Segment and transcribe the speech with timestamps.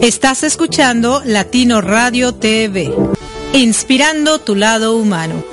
[0.00, 2.90] Estás escuchando Latino Radio TV,
[3.52, 5.44] inspirando tu lado humano.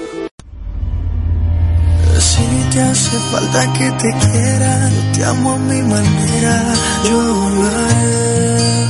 [2.17, 8.85] Si te hace falta que te quiera, yo te amo a mi manera, yo volveré.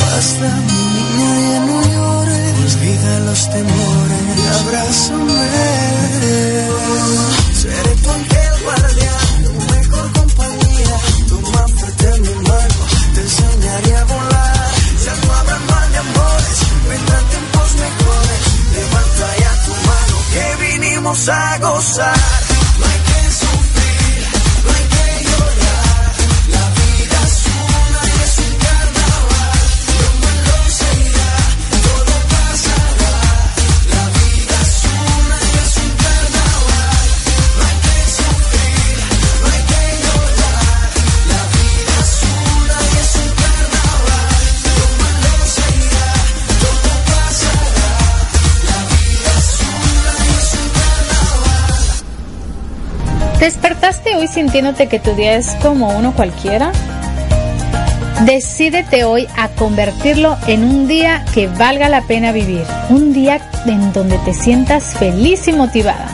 [0.00, 4.22] Basta mi niña, ya no llores, olvida los temores,
[4.58, 5.82] abrázame.
[21.12, 22.51] Vinimos a gozar.
[53.42, 56.70] ¿Despertaste hoy sintiéndote que tu día es como uno cualquiera?
[58.24, 63.92] Decídete hoy a convertirlo en un día que valga la pena vivir, un día en
[63.92, 66.06] donde te sientas feliz y motivada.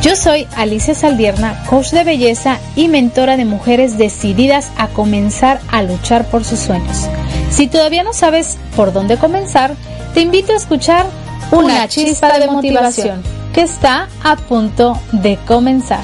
[0.00, 5.82] Yo soy Alicia Saldierna, coach de belleza y mentora de mujeres decididas a comenzar a
[5.82, 7.06] luchar por sus sueños.
[7.50, 9.74] Si todavía no sabes por dónde comenzar,
[10.14, 11.04] te invito a escuchar
[11.50, 16.00] Una chispa de motivación que está a punto de comenzar.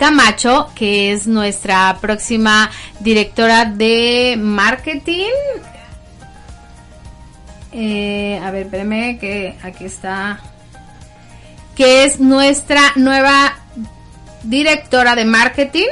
[0.00, 2.68] Camacho, que es nuestra próxima
[2.98, 5.30] directora de marketing.
[7.72, 10.40] A ver, espérenme que aquí está.
[11.80, 13.56] Que es nuestra nueva
[14.42, 15.86] directora de marketing.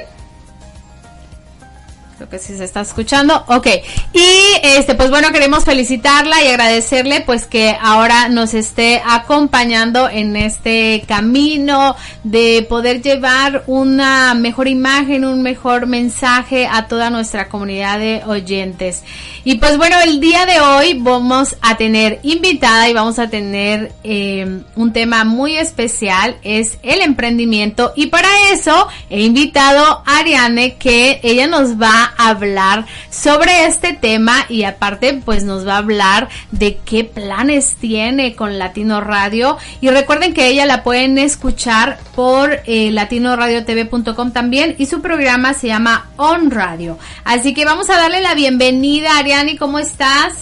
[2.19, 3.45] Creo que sí se está escuchando.
[3.47, 3.69] Ok.
[4.13, 4.27] Y
[4.65, 11.05] este, pues bueno, queremos felicitarla y agradecerle pues que ahora nos esté acompañando en este
[11.07, 11.95] camino
[12.25, 19.05] de poder llevar una mejor imagen, un mejor mensaje a toda nuestra comunidad de oyentes.
[19.45, 23.93] Y pues bueno, el día de hoy vamos a tener invitada y vamos a tener
[24.03, 27.93] eh, un tema muy especial, es el emprendimiento.
[27.95, 34.45] Y para eso he invitado a Ariane que ella nos va hablar sobre este tema
[34.49, 39.91] y aparte pues nos va a hablar de qué planes tiene con Latino Radio y
[39.91, 46.09] recuerden que ella la pueden escuchar por eh, latinoradiotv.com también y su programa se llama
[46.17, 46.99] On Radio.
[47.25, 50.35] Así que vamos a darle la bienvenida Ariani, ¿cómo estás?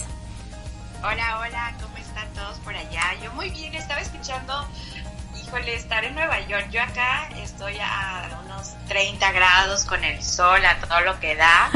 [1.03, 3.03] Hola, hola, ¿cómo están todos por allá?
[3.23, 4.67] Yo muy bien, estaba escuchando,
[5.41, 6.67] híjole, estar en Nueva York.
[6.71, 8.16] Yo acá estoy a
[8.97, 11.69] 30 grados con el sol, a todo lo que da.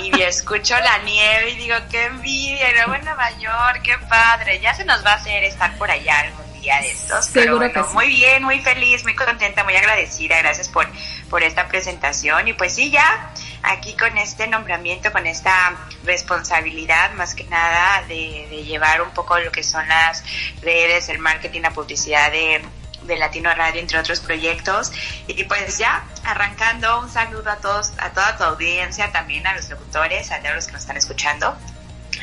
[0.00, 2.70] y escucho la nieve y digo, qué envidia.
[2.70, 4.60] Y luego en Nueva York, qué padre.
[4.60, 7.30] Ya se nos va a hacer estar por allá algún día de estos.
[7.32, 10.38] Pero bueno, muy bien, muy feliz, muy contenta, muy agradecida.
[10.38, 10.86] Gracias por,
[11.28, 12.46] por esta presentación.
[12.46, 13.32] Y pues sí, ya
[13.64, 15.74] aquí con este nombramiento, con esta
[16.04, 20.22] responsabilidad más que nada de, de llevar un poco lo que son las
[20.60, 22.62] redes, el marketing, la publicidad de
[23.06, 24.92] de Latino Radio, entre otros proyectos.
[25.26, 29.68] Y pues ya, arrancando, un saludo a todos, a toda tu audiencia, también a los
[29.70, 31.56] locutores, a todos los que nos están escuchando.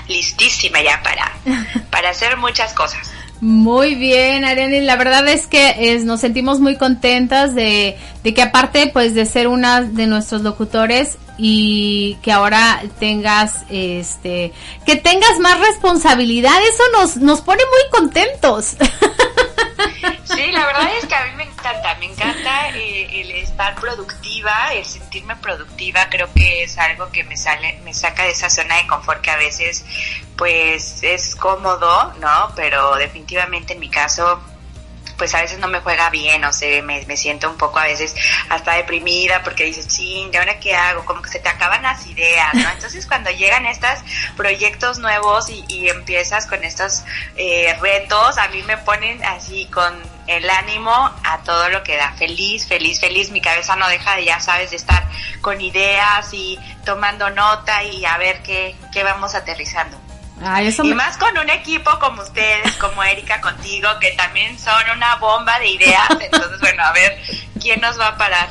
[0.08, 1.32] Listísima ya para,
[1.92, 3.12] para hacer muchas cosas.
[3.42, 4.82] Muy bien, Ariane.
[4.82, 9.26] La verdad es que es, nos sentimos muy contentas de, de que aparte pues de
[9.26, 14.52] ser una de nuestros locutores y que ahora tengas este
[14.86, 18.76] que tengas más responsabilidad, eso nos nos pone muy contentos.
[20.36, 24.74] Sí, la verdad es que a mí me encanta, me encanta eh, el estar productiva,
[24.74, 28.78] el sentirme productiva, creo que es algo que me sale, me saca de esa zona
[28.78, 29.86] de confort que a veces
[30.38, 32.54] pues es cómodo, ¿no?
[32.56, 34.40] Pero definitivamente en mi caso
[35.20, 37.84] pues a veces no me juega bien, o sea, me, me siento un poco a
[37.84, 38.16] veces
[38.50, 41.06] hasta deprimida porque dices, sí, ¿y ahora qué hago?
[41.06, 42.68] Como que se te acaban las ideas, ¿no?
[42.72, 44.00] Entonces cuando llegan estos
[44.36, 47.04] proyectos nuevos y, y empiezas con estos
[47.36, 49.94] eh, retos, a mí me ponen así con
[50.28, 50.92] el ánimo
[51.24, 54.70] a todo lo que da, feliz, feliz, feliz, mi cabeza no deja de, ya sabes,
[54.72, 55.08] de estar
[55.42, 60.09] con ideas y tomando nota y a ver qué, qué vamos aterrizando
[60.84, 65.60] y más con un equipo como ustedes, como Erika contigo, que también son una bomba
[65.60, 66.10] de ideas.
[66.20, 67.20] Entonces, bueno, a ver
[67.60, 68.50] quién nos va a parar.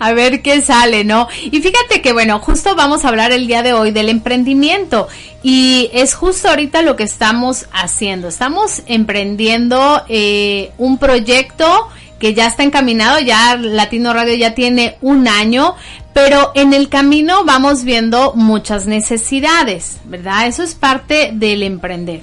[0.00, 1.28] A ver qué sale, ¿no?
[1.42, 5.08] Y fíjate que, bueno, justo vamos a hablar el día de hoy del emprendimiento.
[5.42, 8.28] Y es justo ahorita lo que estamos haciendo.
[8.28, 11.88] Estamos emprendiendo eh, un proyecto
[12.18, 15.76] que ya está encaminado, ya Latino Radio ya tiene un año,
[16.20, 20.48] pero en el camino vamos viendo muchas necesidades, ¿verdad?
[20.48, 22.22] Eso es parte del emprender.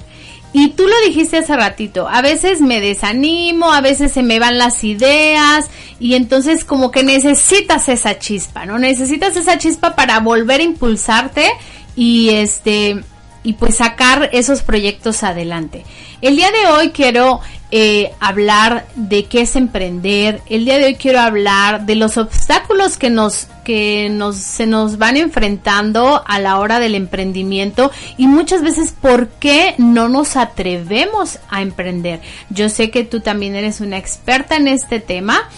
[0.52, 4.58] Y tú lo dijiste hace ratito, a veces me desanimo, a veces se me van
[4.58, 8.78] las ideas y entonces como que necesitas esa chispa, ¿no?
[8.78, 11.50] Necesitas esa chispa para volver a impulsarte
[11.96, 13.02] y este
[13.44, 15.86] y pues sacar esos proyectos adelante.
[16.20, 17.40] El día de hoy quiero
[17.70, 20.40] eh, hablar de qué es emprender.
[20.48, 24.96] El día de hoy quiero hablar de los obstáculos que nos que nos se nos
[24.96, 31.40] van enfrentando a la hora del emprendimiento y muchas veces por qué no nos atrevemos
[31.50, 32.20] a emprender.
[32.48, 35.48] Yo sé que tú también eres una experta en este tema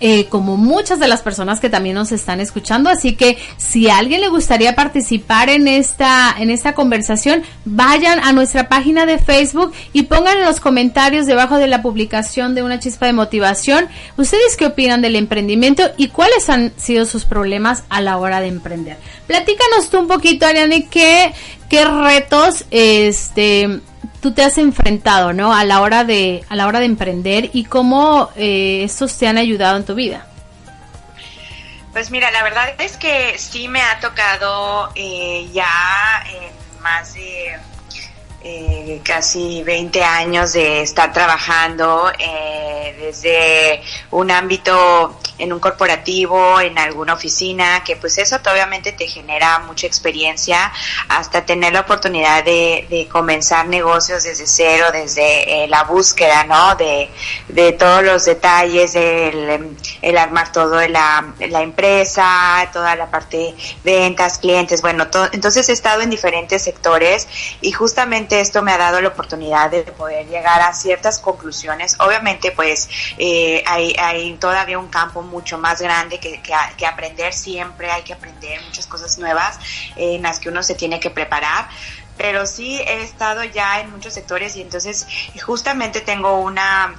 [0.00, 2.90] eh, como muchas de las personas que también nos están escuchando.
[2.90, 8.32] Así que si a alguien le gustaría participar en esta, en esta conversación, vayan a
[8.32, 12.78] nuestra página de Facebook y pongan en los comentarios debajo de la publicación de una
[12.78, 18.00] chispa de motivación, ustedes qué opinan del emprendimiento y cuáles han sido sus problemas a
[18.00, 18.96] la hora de emprender.
[19.26, 21.32] Platícanos tú un poquito, Ariane, qué,
[21.68, 23.80] qué retos, este,
[24.24, 25.54] tú te has enfrentado, ¿no?
[25.54, 29.36] A la hora de, a la hora de emprender y cómo eh, estos te han
[29.36, 30.24] ayudado en tu vida.
[31.92, 37.58] Pues mira, la verdad es que sí me ha tocado eh, ya en más de
[38.44, 42.12] eh, casi 20 años de estar trabajando
[42.98, 49.58] desde un ámbito en un corporativo, en alguna oficina, que pues eso obviamente te genera
[49.60, 50.72] mucha experiencia
[51.08, 56.76] hasta tener la oportunidad de, de comenzar negocios desde cero, desde eh, la búsqueda, ¿no?
[56.76, 57.10] De,
[57.48, 64.38] de todos los detalles, el, el armar todo la, la empresa, toda la parte ventas,
[64.38, 67.26] clientes, bueno, entonces he estado en diferentes sectores
[67.60, 71.96] y justamente esto me ha dado la oportunidad de poder llegar a ciertas conclusiones.
[72.00, 72.88] Obviamente pues
[73.18, 78.60] eh, hay, todavía un campo mucho más grande que, que, aprender siempre, hay que aprender
[78.62, 79.58] muchas cosas nuevas
[79.96, 81.68] en las que uno se tiene que preparar
[82.16, 85.06] pero sí he estado ya en muchos sectores y entonces
[85.44, 86.94] justamente tengo una,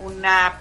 [0.00, 0.60] una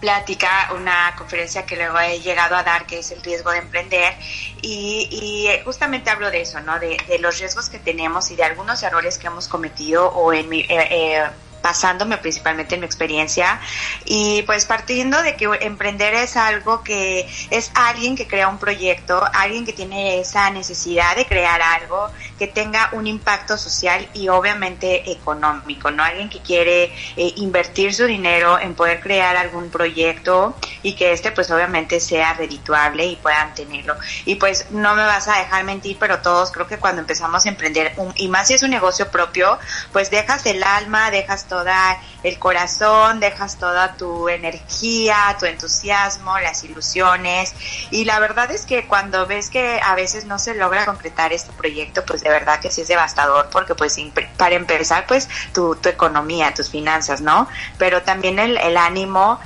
[0.00, 4.14] plática, una conferencia que luego he llegado a dar, que es el riesgo de emprender,
[4.62, 6.78] y, y justamente hablo de eso, ¿no?
[6.78, 10.48] De, de, los riesgos que tenemos y de algunos errores que hemos cometido o en
[10.48, 11.30] mi, eh, eh,
[11.62, 13.60] pasándome principalmente en mi experiencia
[14.04, 19.22] y pues partiendo de que emprender es algo que es alguien que crea un proyecto,
[19.32, 25.10] alguien que tiene esa necesidad de crear algo que tenga un impacto social y obviamente
[25.10, 26.02] económico, ¿no?
[26.02, 26.84] Alguien que quiere
[27.16, 32.34] eh, invertir su dinero en poder crear algún proyecto y que este pues obviamente sea
[32.34, 33.96] redituable y puedan tenerlo.
[34.24, 37.48] Y pues no me vas a dejar mentir, pero todos creo que cuando empezamos a
[37.48, 39.58] emprender, y más si es un negocio propio,
[39.92, 46.64] pues dejas el alma, dejas toda el corazón, dejas toda tu energía, tu entusiasmo, las
[46.64, 47.54] ilusiones.
[47.90, 51.52] Y la verdad es que cuando ves que a veces no se logra concretar este
[51.52, 53.98] proyecto, pues de verdad que sí es devastador, porque pues
[54.38, 57.48] para empezar, pues tu, tu economía, tus finanzas, ¿no?
[57.76, 59.40] Pero también el, el ánimo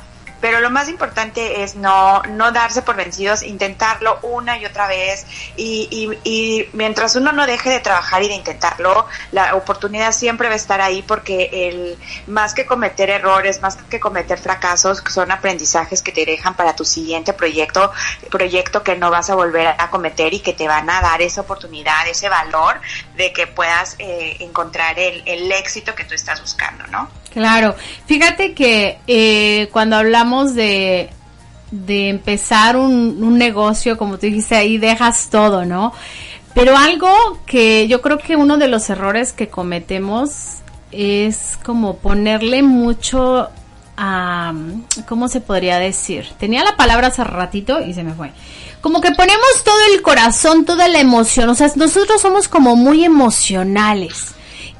[0.44, 5.24] pero lo más importante es no, no darse por vencidos, intentarlo una y otra vez
[5.56, 5.88] y,
[6.22, 10.58] y, mientras uno no deje de trabajar y de intentarlo, la oportunidad siempre va a
[10.58, 16.12] estar ahí porque el más que cometer errores, más que cometer fracasos, son aprendizajes que
[16.12, 17.90] te dejan para tu siguiente proyecto,
[18.30, 21.40] proyecto que no vas a volver a cometer y que te van a dar esa
[21.40, 22.82] oportunidad, ese valor
[23.16, 27.23] de que puedas eh, encontrar el, el éxito que tú estás buscando, ¿no?
[27.34, 27.74] Claro,
[28.06, 31.10] fíjate que eh, cuando hablamos de,
[31.72, 35.92] de empezar un, un, negocio, como tú dijiste ahí, dejas todo, ¿no?
[36.54, 37.10] Pero algo
[37.44, 40.58] que yo creo que uno de los errores que cometemos
[40.92, 43.48] es como ponerle mucho
[43.96, 44.54] a,
[45.08, 46.28] ¿cómo se podría decir?
[46.38, 48.30] Tenía la palabra hace ratito y se me fue.
[48.80, 53.04] Como que ponemos todo el corazón, toda la emoción, o sea, nosotros somos como muy
[53.04, 54.34] emocionales.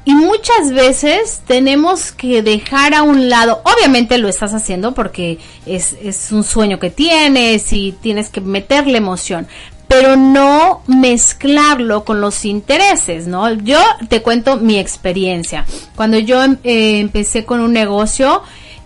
[0.07, 5.93] Y muchas veces tenemos que dejar a un lado, obviamente lo estás haciendo porque es,
[5.99, 9.47] es un sueño que tienes y tienes que meterle emoción,
[9.87, 13.51] pero no mezclarlo con los intereses, ¿no?
[13.51, 15.65] Yo te cuento mi experiencia.
[15.95, 18.43] Cuando yo eh, empecé con un negocio,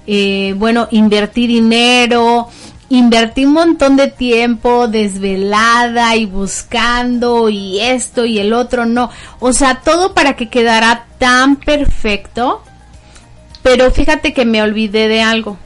[0.07, 2.49] eh, bueno, invertí dinero,
[2.89, 9.09] invertí un montón de tiempo desvelada y buscando y esto y el otro no.
[9.39, 12.63] O sea, todo para que quedara tan perfecto.
[13.61, 15.57] Pero fíjate que me olvidé de algo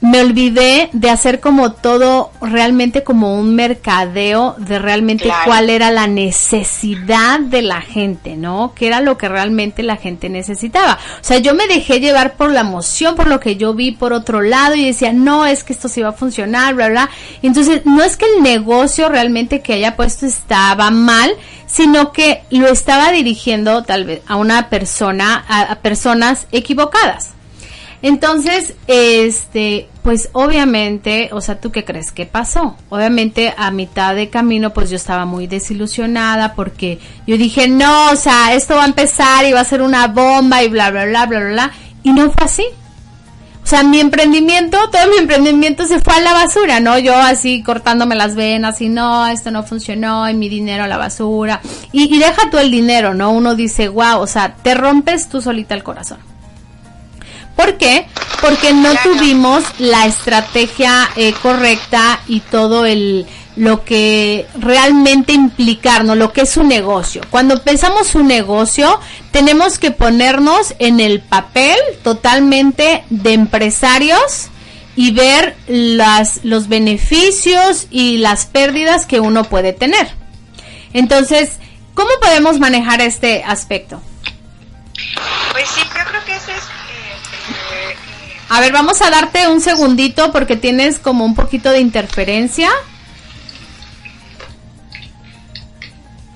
[0.00, 6.06] me olvidé de hacer como todo realmente como un mercadeo de realmente cuál era la
[6.06, 8.72] necesidad de la gente, ¿no?
[8.76, 10.98] ¿Qué era lo que realmente la gente necesitaba?
[11.20, 14.12] O sea, yo me dejé llevar por la emoción, por lo que yo vi por
[14.12, 17.10] otro lado y decía, no, es que esto sí va a funcionar, bla, bla.
[17.42, 21.32] entonces, no es que el negocio realmente que haya puesto estaba mal,
[21.66, 27.37] sino que lo estaba dirigiendo tal vez a una persona, a personas equivocadas.
[28.02, 32.76] Entonces, este, pues obviamente, o sea, ¿tú qué crees que pasó?
[32.90, 38.16] Obviamente a mitad de camino, pues yo estaba muy desilusionada porque yo dije, no, o
[38.16, 41.26] sea, esto va a empezar y va a ser una bomba y bla, bla, bla,
[41.26, 41.72] bla, bla, bla.
[42.02, 42.64] Y no fue así.
[43.68, 46.98] O sea, mi emprendimiento, todo mi emprendimiento se fue a la basura, ¿no?
[46.98, 50.96] Yo así cortándome las venas y no, esto no funcionó y mi dinero a la
[50.96, 51.60] basura.
[51.92, 53.30] Y, deja tú el dinero, ¿no?
[53.30, 56.16] Uno dice, wow, o sea, te rompes tú solita el corazón.
[57.58, 58.06] ¿Por qué?
[58.40, 66.32] Porque no tuvimos la estrategia eh, correcta y todo el lo que realmente implicarnos, lo
[66.32, 67.20] que es un negocio.
[67.30, 69.00] Cuando empezamos un negocio,
[69.32, 74.50] tenemos que ponernos en el papel totalmente de empresarios
[74.94, 80.08] y ver las, los beneficios y las pérdidas que uno puede tener.
[80.92, 81.54] Entonces,
[81.94, 84.00] ¿cómo podemos manejar este aspecto?
[85.50, 86.77] Pues sí, yo creo que ese es
[88.48, 92.70] a ver, vamos a darte un segundito porque tienes como un poquito de interferencia.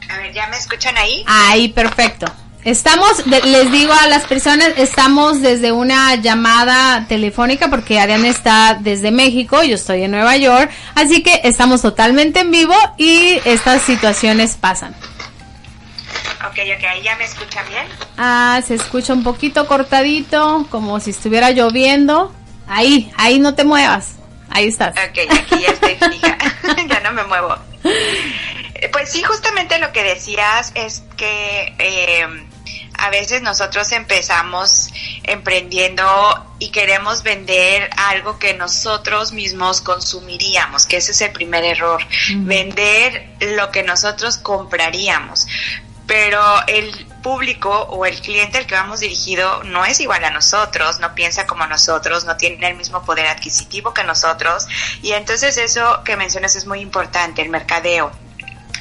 [0.09, 1.25] A ver, ¿ya me escuchan ahí?
[1.27, 2.27] Ahí, perfecto.
[2.65, 9.11] Estamos, les digo a las personas, estamos desde una llamada telefónica porque Ariane está desde
[9.11, 14.57] México, yo estoy en Nueva York, así que estamos totalmente en vivo y estas situaciones
[14.61, 14.95] pasan.
[16.47, 17.87] Ok, ok, ahí ya me escuchan bien.
[18.19, 22.35] Ah, se escucha un poquito cortadito, como si estuviera lloviendo.
[22.67, 24.17] Ahí, ahí no te muevas.
[24.51, 24.91] Ahí estás.
[24.91, 26.39] Ok, aquí ya estoy fija.
[26.89, 27.57] ya no me muevo.
[28.93, 32.27] Pues sí, justamente lo que decías es que eh,
[32.99, 34.91] a veces nosotros empezamos
[35.25, 36.05] emprendiendo
[36.59, 43.31] y queremos vender algo que nosotros mismos consumiríamos, que ese es el primer error, vender
[43.41, 45.47] lo que nosotros compraríamos
[46.07, 51.01] pero el público o el cliente al que vamos dirigido no es igual a nosotros,
[51.01, 54.67] no piensa como nosotros, no tiene el mismo poder adquisitivo que nosotros.
[55.03, 58.13] Y entonces eso que mencionas es muy importante, el mercadeo.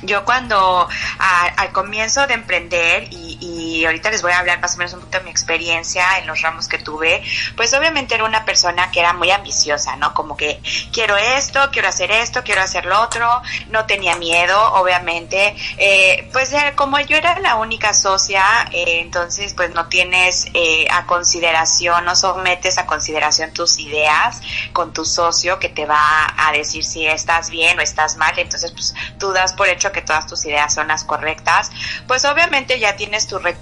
[0.03, 0.87] Yo cuando
[1.19, 5.01] al comienzo de emprender y, y, ahorita les voy a hablar más o menos un
[5.01, 7.23] poco de mi experiencia en los ramos que tuve,
[7.55, 10.13] pues obviamente era una persona que era muy ambiciosa, ¿no?
[10.13, 10.61] Como que
[10.91, 13.27] quiero esto, quiero hacer esto, quiero hacer lo otro,
[13.69, 19.73] no tenía miedo, obviamente, eh, pues como yo era la única socia, eh, entonces pues
[19.73, 24.41] no tienes eh, a consideración, no sometes a consideración tus ideas
[24.73, 28.71] con tu socio que te va a decir si estás bien o estás mal, entonces
[28.71, 31.71] pues tú das por hecho que todas tus ideas son las correctas,
[32.07, 33.60] pues obviamente ya tienes tu recurso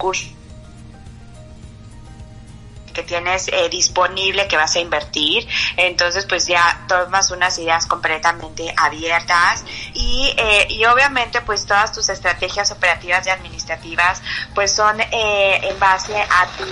[2.94, 5.48] que tienes eh, disponible que vas a invertir.
[5.78, 9.64] Entonces pues ya tomas unas ideas completamente abiertas
[9.94, 14.22] y, eh, y obviamente pues todas tus estrategias operativas y administrativas
[14.56, 16.66] pues son eh, en base a tu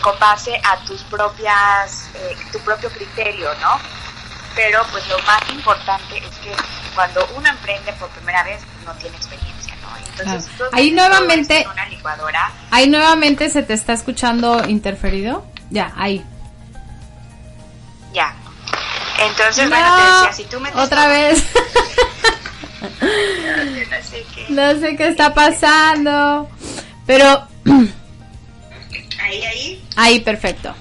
[0.00, 2.08] con base a tus propias
[2.50, 3.78] tu propio criterio no
[4.58, 6.52] pero pues lo más importante es que
[6.94, 9.57] cuando uno emprende por primera vez no tiene experiencia,
[10.18, 11.66] Entonces, ahí nuevamente,
[12.70, 15.44] ahí nuevamente se te está escuchando interferido.
[15.70, 16.24] Ya, ahí.
[18.12, 18.34] Ya.
[19.20, 21.44] Entonces, bueno, te decía, si tú me Otra vez.
[22.80, 24.46] no, sé qué.
[24.48, 26.48] no sé qué está pasando.
[27.06, 27.46] Pero.
[29.20, 29.88] ahí, ahí.
[29.96, 30.74] Ahí, perfecto.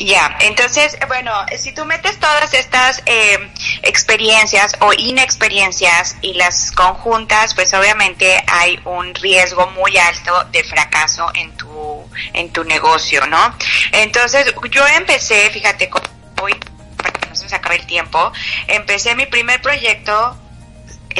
[0.00, 3.38] Ya, entonces, bueno, si tú metes todas estas eh,
[3.82, 11.30] experiencias o inexperiencias y las conjuntas, pues obviamente hay un riesgo muy alto de fracaso
[11.34, 13.54] en tu, en tu negocio, ¿no?
[13.92, 15.90] Entonces, yo empecé, fíjate,
[16.42, 16.54] hoy,
[16.96, 18.32] para que no se nos acabe el tiempo,
[18.66, 20.38] empecé mi primer proyecto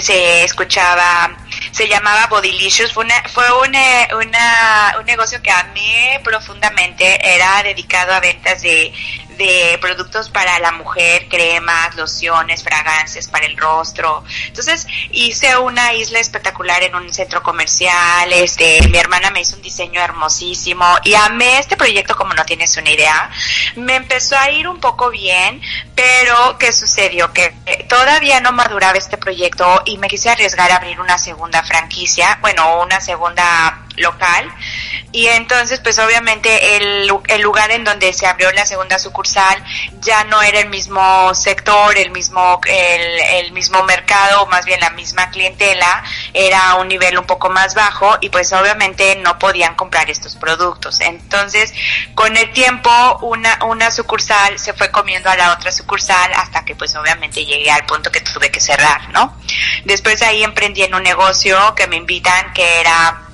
[0.00, 1.37] se escuchaba,
[1.71, 8.12] se llamaba Bodylicious, fue, una, fue una, una, un negocio que amé profundamente, era dedicado
[8.12, 8.93] a ventas de,
[9.37, 14.25] de productos para la mujer, cremas, lociones, fragancias para el rostro.
[14.47, 19.62] Entonces hice una isla espectacular en un centro comercial, este, mi hermana me hizo un
[19.62, 23.31] diseño hermosísimo y amé este proyecto como no tienes una idea.
[23.76, 25.61] Me empezó a ir un poco bien,
[25.95, 27.33] pero ¿qué sucedió?
[27.33, 27.55] Que
[27.88, 32.83] todavía no maduraba este proyecto y me quise arriesgar a abrir una segunda franquicia, bueno,
[32.83, 34.53] una segunda local
[35.17, 39.65] y entonces pues obviamente el, el, lugar en donde se abrió la segunda sucursal
[40.00, 44.91] ya no era el mismo sector, el mismo, el, el mismo mercado, más bien la
[44.91, 46.04] misma clientela,
[46.35, 51.00] era un nivel un poco más bajo y pues obviamente no podían comprar estos productos.
[51.00, 51.73] Entonces
[52.15, 52.91] con el tiempo
[53.23, 57.71] una, una sucursal se fue comiendo a la otra sucursal hasta que pues obviamente llegué
[57.71, 59.35] al punto que tuve que cerrar, ¿no?
[59.85, 63.25] Después ahí emprendí en un negocio que me invitan que era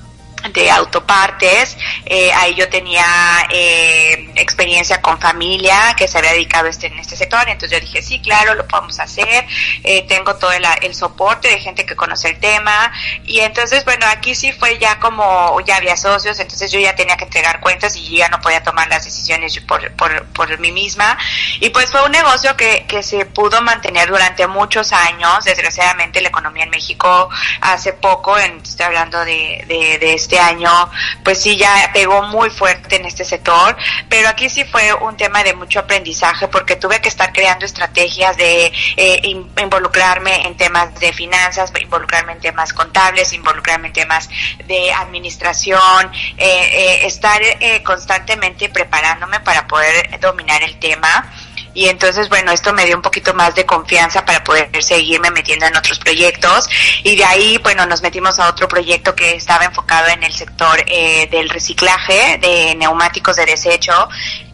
[0.51, 1.77] de autopartes.
[2.05, 3.05] Eh, ahí yo tenía
[3.49, 7.47] eh, experiencia con familia que se había dedicado este, en este sector.
[7.47, 9.45] Entonces yo dije, sí, claro, lo podemos hacer.
[9.83, 12.91] Eh, tengo todo el, el, soporte de gente que conoce el tema.
[13.25, 17.17] Y entonces, bueno, aquí sí fue ya como, ya había socios, entonces yo ya tenía
[17.17, 21.17] que entregar cuentas y ya no podía tomar las decisiones por, por, por mí misma.
[21.59, 25.43] Y pues fue un negocio que, que se pudo mantener durante muchos años.
[25.45, 27.29] Desgraciadamente la economía en México
[27.61, 30.89] hace poco, en, estoy hablando de, de, de este este año,
[31.23, 33.77] pues sí ya pegó muy fuerte en este sector,
[34.09, 38.35] pero aquí sí fue un tema de mucho aprendizaje porque tuve que estar creando estrategias
[38.35, 39.21] de eh,
[39.57, 44.27] involucrarme en temas de finanzas, involucrarme en temas contables, involucrarme en temas
[44.65, 47.39] de administración, eh, eh, estar
[47.83, 51.31] constantemente preparándome para poder dominar el tema
[51.73, 55.65] y entonces bueno esto me dio un poquito más de confianza para poder seguirme metiendo
[55.65, 56.69] en otros proyectos.
[57.03, 60.83] Y de ahí bueno nos metimos a otro proyecto que estaba enfocado en el sector
[60.87, 64.09] eh, del reciclaje de neumáticos de desecho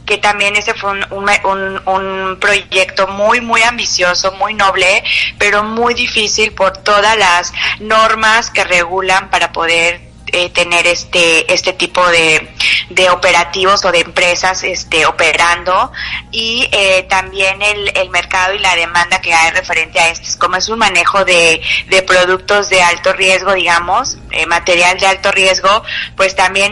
[0.09, 5.03] que también ese fue un, un, un, proyecto muy, muy ambicioso, muy noble,
[5.37, 11.73] pero muy difícil por todas las normas que regulan para poder eh, tener este este
[11.73, 12.49] tipo de,
[12.89, 15.91] de, operativos o de empresas este operando.
[16.31, 20.55] Y eh, también el, el, mercado y la demanda que hay referente a esto como
[20.55, 25.83] es un manejo de, de productos de alto riesgo digamos eh, material de alto riesgo.
[26.15, 26.71] Pues también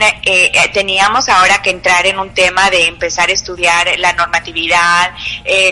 [0.74, 5.14] teníamos ahora que entrar en un tema de empezar a estudiar la normatividad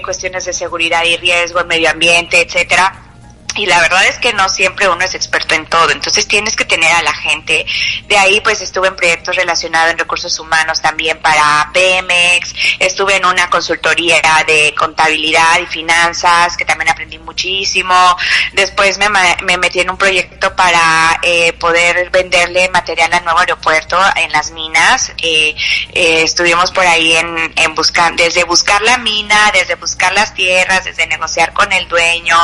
[0.04, 3.05] cuestiones de seguridad y riesgo el medio ambiente etcétera
[3.56, 6.66] y la verdad es que no siempre uno es experto en todo, entonces tienes que
[6.66, 7.66] tener a la gente.
[8.08, 13.26] De ahí pues estuve en proyectos relacionados en recursos humanos también para Pemex, estuve en
[13.26, 18.18] una consultoría de contabilidad y finanzas que también aprendí muchísimo.
[18.54, 19.08] Después me,
[19.44, 24.52] me metí en un proyecto para eh, poder venderle material al nuevo aeropuerto en las
[24.52, 25.12] minas.
[25.22, 25.56] Eh,
[25.94, 30.86] eh, estuvimos por ahí en, en buscar, desde buscar la mina, desde buscar las tierras,
[30.86, 32.38] desde negociar con el dueño,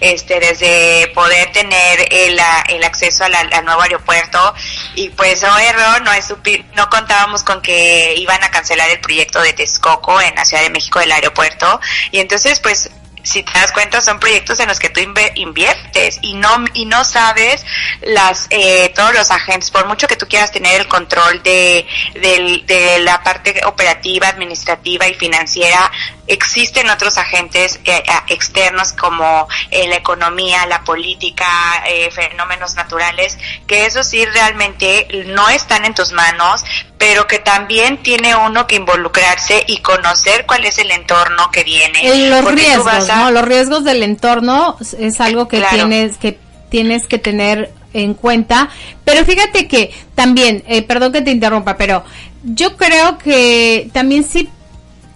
[0.00, 2.38] este, pues de poder tener el,
[2.68, 4.54] el acceso al, nuevo aeropuerto.
[4.94, 6.32] Y pues oh error no es
[6.74, 10.70] no contábamos con que iban a cancelar el proyecto de Texcoco en la Ciudad de
[10.70, 11.80] México del aeropuerto.
[12.10, 12.90] Y entonces pues
[13.22, 15.00] si te das cuenta son proyectos en los que tú
[15.34, 17.64] inviertes y no y no sabes
[18.02, 22.98] las eh, todos los agentes por mucho que tú quieras tener el control de, de
[23.00, 25.90] la parte operativa administrativa y financiera
[26.26, 31.46] existen otros agentes eh, externos como eh, la economía, la política,
[31.88, 36.64] eh, fenómenos naturales, que eso sí realmente no están en tus manos,
[36.98, 42.28] pero que también tiene uno que involucrarse y conocer cuál es el entorno que viene.
[42.28, 43.30] los riesgos, ¿no?
[43.30, 46.38] Los riesgos del entorno es algo que tienes que
[46.70, 48.68] tienes que tener en cuenta,
[49.04, 52.02] pero fíjate que también, perdón que te interrumpa, pero
[52.42, 54.48] yo creo que también sí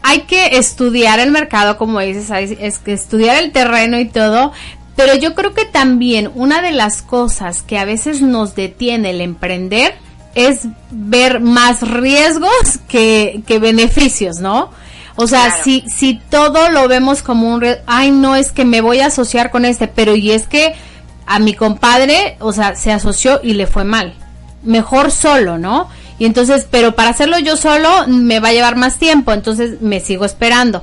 [0.08, 4.52] hay que estudiar el mercado, como dices, es que estudiar el terreno y todo,
[4.96, 9.20] pero yo creo que también una de las cosas que a veces nos detiene el
[9.20, 9.94] emprender
[10.34, 14.70] es ver más riesgos que, beneficios, ¿no?
[15.16, 19.00] O sea, si, si todo lo vemos como un, ay, no, es que me voy
[19.00, 20.74] a asociar con este, pero y es que
[21.26, 24.14] a mi compadre, o sea, se asoció y le fue mal.
[24.62, 25.90] Mejor solo, ¿no?
[26.18, 30.00] Y entonces, pero para hacerlo yo solo me va a llevar más tiempo, entonces me
[30.00, 30.82] sigo esperando.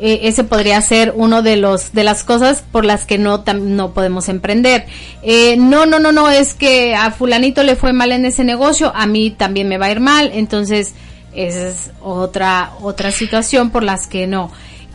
[0.00, 3.94] Eh, ese podría ser uno de los de las cosas por las que no no
[3.94, 4.86] podemos emprender.
[5.22, 8.92] Eh, no, no, no, no, es que a fulanito le fue mal en ese negocio,
[8.94, 10.94] a mí también me va a ir mal, entonces
[11.34, 14.52] esa es otra otra situación por las que no.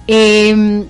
[0.07, 0.85] Em,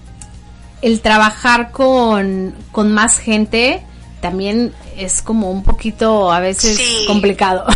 [0.83, 3.81] el trabajar con, con más gente
[4.21, 7.65] también es como un poquito a veces complicado.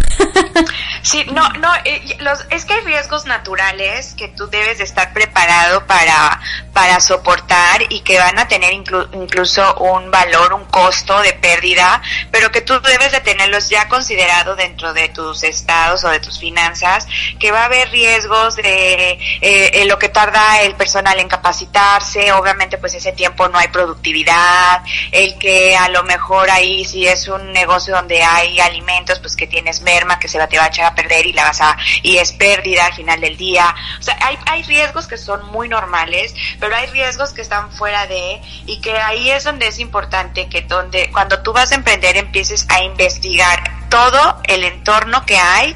[1.08, 5.14] Sí, no, no, eh, los, es que hay riesgos naturales que tú debes de estar
[5.14, 6.42] preparado para,
[6.74, 12.52] para soportar y que van a tener incluso un valor, un costo de pérdida, pero
[12.52, 17.08] que tú debes de tenerlos ya considerado dentro de tus estados o de tus finanzas,
[17.40, 22.78] que va a haber riesgos de eh, lo que tarda el personal en capacitarse, obviamente
[22.78, 27.52] pues ese tiempo no hay productividad, el que a lo mejor ahí si es un
[27.52, 30.96] negocio donde hay alimentos, pues que tienes merma, que se te va a echar a
[30.96, 33.74] perder y la vas a, y es pérdida al final del día.
[34.00, 38.08] O sea, hay, hay riesgos que son muy normales, pero hay riesgos que están fuera
[38.08, 42.18] de, y que ahí es donde es importante que donde, cuando tú vas a emprender
[42.18, 45.76] empieces a investigar todo el entorno que hay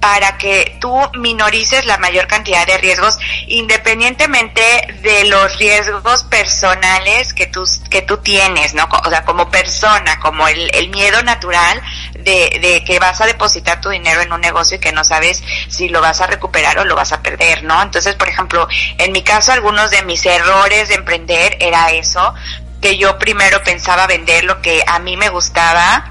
[0.00, 4.62] para que tú minorices la mayor cantidad de riesgos independientemente
[5.02, 8.88] de los riesgos personales que tú, que tú tienes, ¿no?
[9.04, 11.82] O sea, como persona, como el, el miedo natural
[12.14, 15.42] de, de que vas a depositar tu dinero en un negocio y que no sabes
[15.68, 17.82] si lo vas a recuperar o lo vas a perder, ¿no?
[17.82, 22.34] Entonces, por ejemplo, en mi caso, algunos de mis errores de emprender era eso,
[22.80, 26.10] que yo primero pensaba vender lo que a mí me gustaba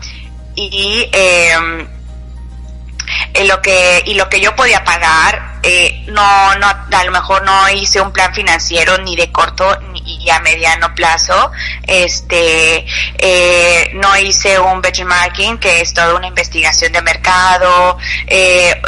[0.56, 1.88] y eh,
[3.34, 7.44] eh, lo que y lo que yo podía pagar eh, no no a lo mejor
[7.44, 11.52] no hice un plan financiero ni de corto ni a mediano plazo.
[11.84, 12.86] Este
[13.18, 18.80] eh, no hice un benchmarking que es toda una investigación de mercado eh,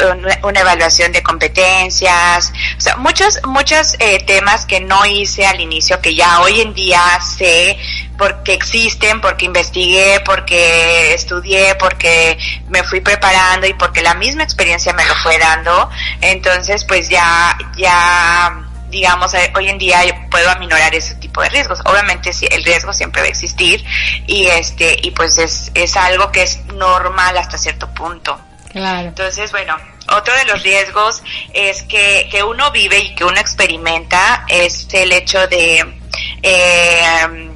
[0.43, 2.53] una, evaluación de competencias.
[2.77, 6.73] O sea muchos muchos eh, temas que no hice al inicio que ya hoy en
[6.73, 7.77] día sé
[8.21, 12.37] porque existen, porque investigué, porque estudié, porque
[12.69, 15.89] me fui preparando y porque la misma experiencia me lo fue dando.
[16.21, 21.79] Entonces, pues ya, ya, digamos, eh, hoy en día puedo aminorar ese tipo de riesgos.
[21.85, 23.83] Obviamente sí, el riesgo siempre va a existir
[24.27, 28.39] y este, y pues es, es algo que es normal hasta cierto punto.
[28.71, 29.07] Claro.
[29.07, 29.75] Entonces, bueno,
[30.09, 31.23] otro de los riesgos
[31.55, 36.01] es que, que uno vive y que uno experimenta es el hecho de
[36.43, 37.50] eh,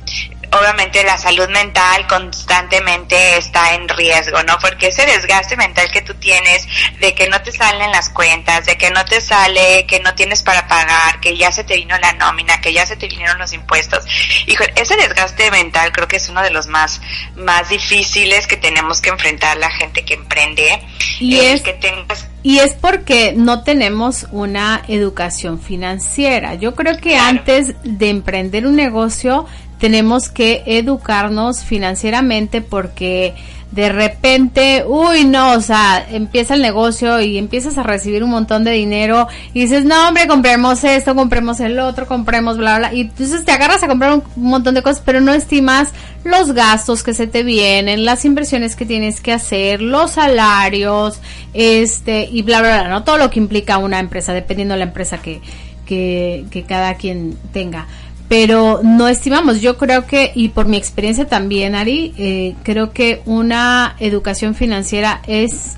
[0.59, 4.57] obviamente la salud mental constantemente está en riesgo, ¿no?
[4.59, 6.67] Porque ese desgaste mental que tú tienes
[6.99, 10.41] de que no te salen las cuentas, de que no te sale, que no tienes
[10.41, 13.53] para pagar, que ya se te vino la nómina, que ya se te vinieron los
[13.53, 14.05] impuestos.
[14.47, 17.01] Hijo, ese desgaste mental creo que es uno de los más
[17.35, 20.81] más difíciles que tenemos que enfrentar la gente que emprende.
[21.19, 26.53] Y es que tengas y es porque no tenemos una educación financiera.
[26.53, 29.47] Yo creo que antes de emprender un negocio
[29.79, 33.35] tenemos que educarnos financieramente porque
[33.75, 38.63] de repente, uy, no, o sea, empieza el negocio y empiezas a recibir un montón
[38.63, 43.01] de dinero y dices, no, hombre, compremos esto, compremos el otro, compremos bla, bla, y
[43.01, 45.89] entonces te agarras a comprar un, montón de cosas, pero no estimas
[46.23, 51.19] los gastos que se te vienen, las inversiones que tienes que hacer, los salarios,
[51.53, 53.03] este, y bla, bla, bla, ¿no?
[53.03, 55.41] Todo lo que implica una empresa, dependiendo de la empresa que,
[55.85, 57.87] que, que cada quien tenga
[58.27, 59.61] pero no estimamos.
[59.61, 65.21] Yo creo que, y por mi experiencia también, Ari, eh, creo que una educación financiera
[65.27, 65.77] es,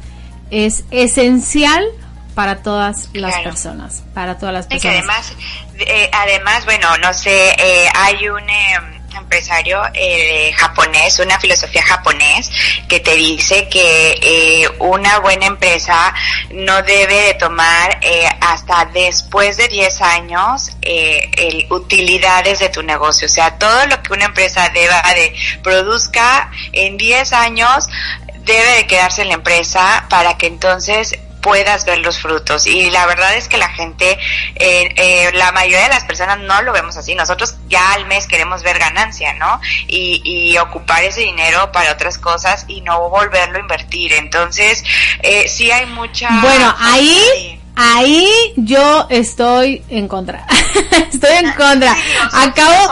[0.50, 1.86] es esencial
[2.36, 4.98] para todas las personas, para todas las personas.
[4.98, 5.34] además,
[5.80, 12.50] eh, además, bueno, no sé, eh, hay un em, empresario eh, japonés, una filosofía japonés
[12.88, 16.14] que te dice que eh, una buena empresa
[16.52, 22.84] no debe de tomar eh, hasta después de 10 años eh, el, utilidades de tu
[22.84, 23.28] negocio.
[23.28, 27.88] O sea, todo lo que una empresa deba de produzca en 10 años
[28.40, 32.68] debe de quedarse en la empresa para que entonces puedas ver los frutos.
[32.68, 34.20] Y la verdad es que la gente,
[34.56, 37.16] eh, eh, la mayoría de las personas no lo vemos así.
[37.16, 39.62] Nosotros ya al mes queremos ver ganancia, ¿no?
[39.88, 44.12] Y, y ocupar ese dinero para otras cosas y no volverlo a invertir.
[44.12, 44.84] Entonces,
[45.24, 46.28] eh, sí hay mucha...
[46.42, 47.54] Bueno, ahí...
[47.80, 50.48] Ahí yo estoy en contra.
[51.14, 51.96] estoy en contra.
[52.34, 52.92] Acabo.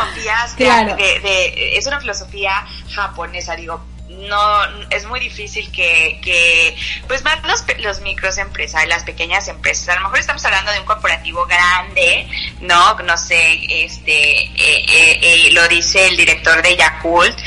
[0.56, 0.96] Claro.
[0.96, 2.52] De, de, es una filosofía
[2.94, 6.76] japonesa, digo, no es muy difícil que, que
[7.08, 10.80] pues más los, los micros empresas, las pequeñas empresas, a lo mejor estamos hablando de
[10.80, 12.28] un corporativo grande,
[12.62, 12.96] ¿no?
[13.00, 17.38] No sé, este, eh, eh, eh, lo dice el director de Yakult,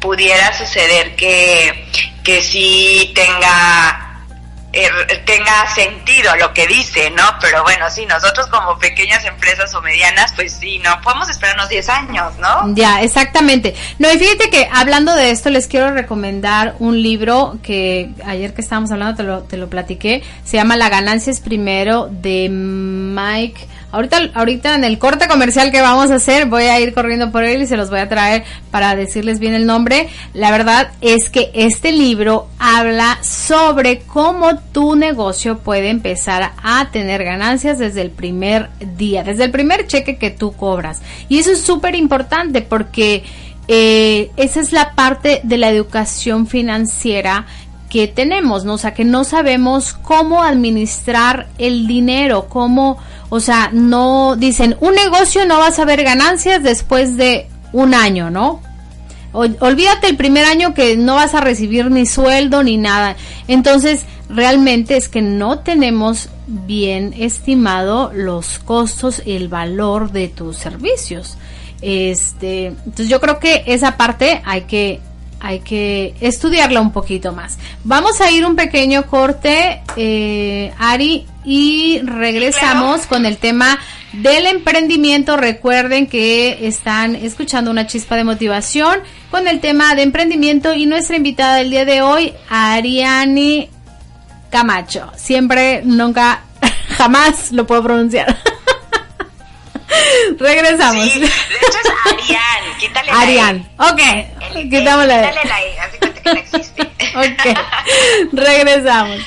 [0.00, 1.86] pudiera suceder que,
[2.22, 4.05] que sí tenga
[4.76, 7.22] eh, tenga sentido lo que dice, ¿no?
[7.40, 11.88] Pero bueno, sí, nosotros como pequeñas empresas o medianas, pues sí, no podemos esperarnos 10
[11.88, 12.74] años, ¿no?
[12.74, 13.74] Ya, exactamente.
[13.98, 18.60] No, y fíjate que hablando de esto, les quiero recomendar un libro que ayer que
[18.60, 23.66] estábamos hablando te lo, te lo platiqué, se llama La ganancia es primero de Mike
[23.96, 27.44] Ahorita, ahorita en el corte comercial que vamos a hacer, voy a ir corriendo por
[27.44, 30.10] él y se los voy a traer para decirles bien el nombre.
[30.34, 37.24] La verdad es que este libro habla sobre cómo tu negocio puede empezar a tener
[37.24, 41.00] ganancias desde el primer día, desde el primer cheque que tú cobras.
[41.30, 43.24] Y eso es súper importante porque
[43.66, 47.46] eh, esa es la parte de la educación financiera
[47.88, 48.74] que tenemos, ¿no?
[48.74, 54.94] O sea, que no sabemos cómo administrar el dinero, cómo o sea, no dicen, un
[54.94, 58.62] negocio no vas a ver ganancias después de un año, ¿no?
[59.32, 63.16] olvídate el primer año que no vas a recibir ni sueldo ni nada.
[63.48, 70.56] Entonces, realmente es que no tenemos bien estimado los costos y el valor de tus
[70.56, 71.36] servicios.
[71.82, 75.00] Este, entonces yo creo que esa parte hay que
[75.40, 77.58] hay que estudiarla un poquito más.
[77.84, 83.78] Vamos a ir un pequeño corte, eh, Ari, y regresamos con el tema
[84.12, 85.36] del emprendimiento.
[85.36, 91.16] Recuerden que están escuchando una chispa de motivación con el tema de emprendimiento y nuestra
[91.16, 93.68] invitada del día de hoy, Ariani
[94.50, 95.12] Camacho.
[95.16, 96.42] Siempre, nunca,
[96.96, 98.36] jamás lo puedo pronunciar.
[100.38, 101.12] Regresamos.
[101.12, 103.82] Sí, de hecho es Arián, quítale la Arián, e.
[103.82, 105.30] ok, quitamos la E.
[105.30, 106.82] Quítale la E, cuenta que no existe.
[107.16, 109.20] ok, regresamos.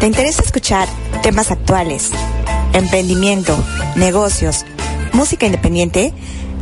[0.00, 0.88] ¿Te interesa escuchar
[1.22, 2.10] temas actuales,
[2.72, 3.56] emprendimiento,
[3.94, 4.66] negocios,
[5.12, 6.12] música independiente?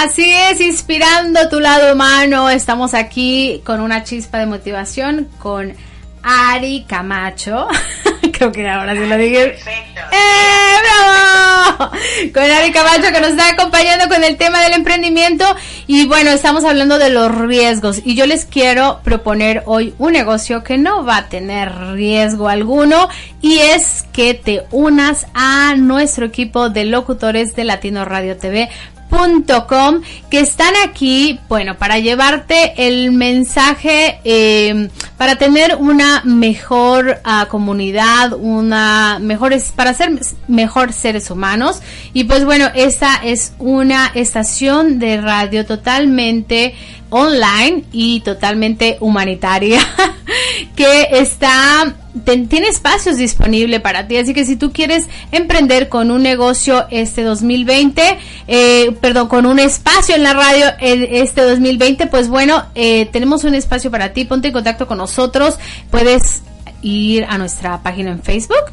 [0.00, 2.48] Así es, inspirando tu lado humano.
[2.50, 5.74] Estamos aquí con una chispa de motivación con
[6.22, 7.66] Ari Camacho.
[8.32, 9.48] Creo que ahora sí lo dije.
[9.48, 10.00] Perfecto.
[10.12, 11.90] ¡Eh, bravo!
[12.32, 15.44] Con Ari Camacho que nos está acompañando con el tema del emprendimiento.
[15.88, 20.62] Y bueno, estamos hablando de los riesgos y yo les quiero proponer hoy un negocio
[20.62, 23.08] que no va a tener riesgo alguno
[23.42, 28.68] y es que te unas a nuestro equipo de locutores de Latino Radio TV
[29.10, 37.48] Com, que están aquí, bueno, para llevarte el mensaje, eh, para tener una mejor uh,
[37.48, 40.10] comunidad, una mejores, para ser
[40.46, 41.80] mejor seres humanos.
[42.12, 46.74] Y pues bueno, esta es una estación de radio totalmente
[47.10, 49.80] online y totalmente humanitaria
[50.76, 51.94] que está
[52.24, 54.16] tiene espacios disponibles para ti.
[54.16, 58.18] Así que si tú quieres emprender con un negocio este 2020
[58.48, 63.54] eh, perdón con un espacio en la radio este 2020 pues bueno eh, tenemos un
[63.54, 64.24] espacio para ti.
[64.24, 65.58] Ponte en contacto con nosotros.
[65.90, 66.42] Puedes
[66.82, 68.64] ir a nuestra página en Facebook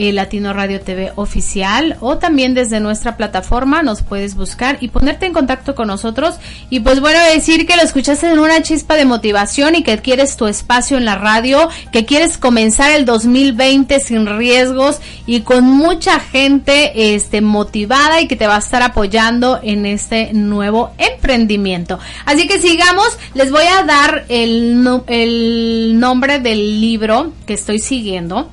[0.00, 5.26] eh, Latino Radio TV oficial o también desde nuestra plataforma nos puedes buscar y ponerte
[5.26, 6.36] en contacto con nosotros
[6.70, 10.38] y pues bueno decir que lo escuchaste en una chispa de motivación y que quieres
[10.38, 16.18] tu espacio en la radio, que quieres comenzar el 2020 sin riesgos y con mucha
[16.18, 21.98] gente este motivada y que te va a estar apoyando en este nuevo emprendimiento.
[22.24, 28.48] Así que sigamos, les voy a dar el, el nombre del libro que estoy siguiendo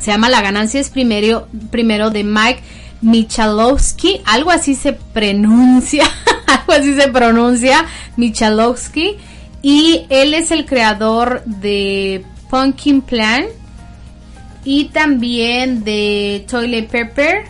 [0.00, 2.62] se llama La ganancia es primero, primero de Mike
[3.02, 6.04] Michalowski, algo así se pronuncia,
[6.46, 7.84] algo así se pronuncia,
[8.16, 9.16] Michalowski,
[9.62, 13.44] y él es el creador de Pumpkin Plan
[14.64, 17.44] y también de Toilet Pepper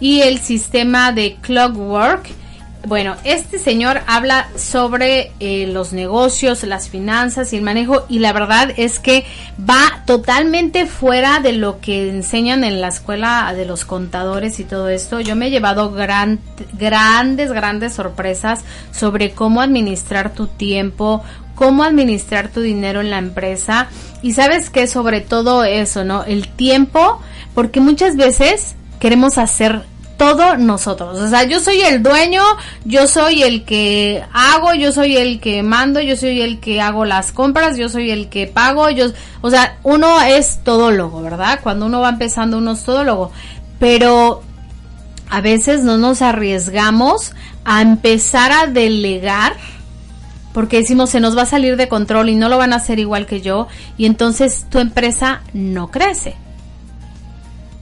[0.00, 2.41] y el sistema de Clockwork
[2.86, 8.32] bueno, este señor habla sobre eh, los negocios, las finanzas y el manejo y la
[8.32, 9.24] verdad es que
[9.58, 14.88] va totalmente fuera de lo que enseñan en la escuela de los contadores y todo
[14.88, 15.20] esto.
[15.20, 21.22] Yo me he llevado grandes, grandes sorpresas sobre cómo administrar tu tiempo,
[21.54, 23.88] cómo administrar tu dinero en la empresa
[24.22, 26.24] y sabes que sobre todo eso, ¿no?
[26.24, 27.20] El tiempo,
[27.54, 29.82] porque muchas veces queremos hacer
[30.22, 31.18] todo nosotros.
[31.18, 32.44] O sea, yo soy el dueño,
[32.84, 37.04] yo soy el que hago, yo soy el que mando, yo soy el que hago
[37.04, 39.06] las compras, yo soy el que pago, yo,
[39.40, 41.58] o sea, uno es todólogo, ¿verdad?
[41.60, 43.32] Cuando uno va empezando uno es todólogo,
[43.80, 44.44] pero
[45.28, 47.32] a veces no nos arriesgamos
[47.64, 49.54] a empezar a delegar
[50.54, 53.00] porque decimos se nos va a salir de control y no lo van a hacer
[53.00, 53.66] igual que yo
[53.98, 56.36] y entonces tu empresa no crece.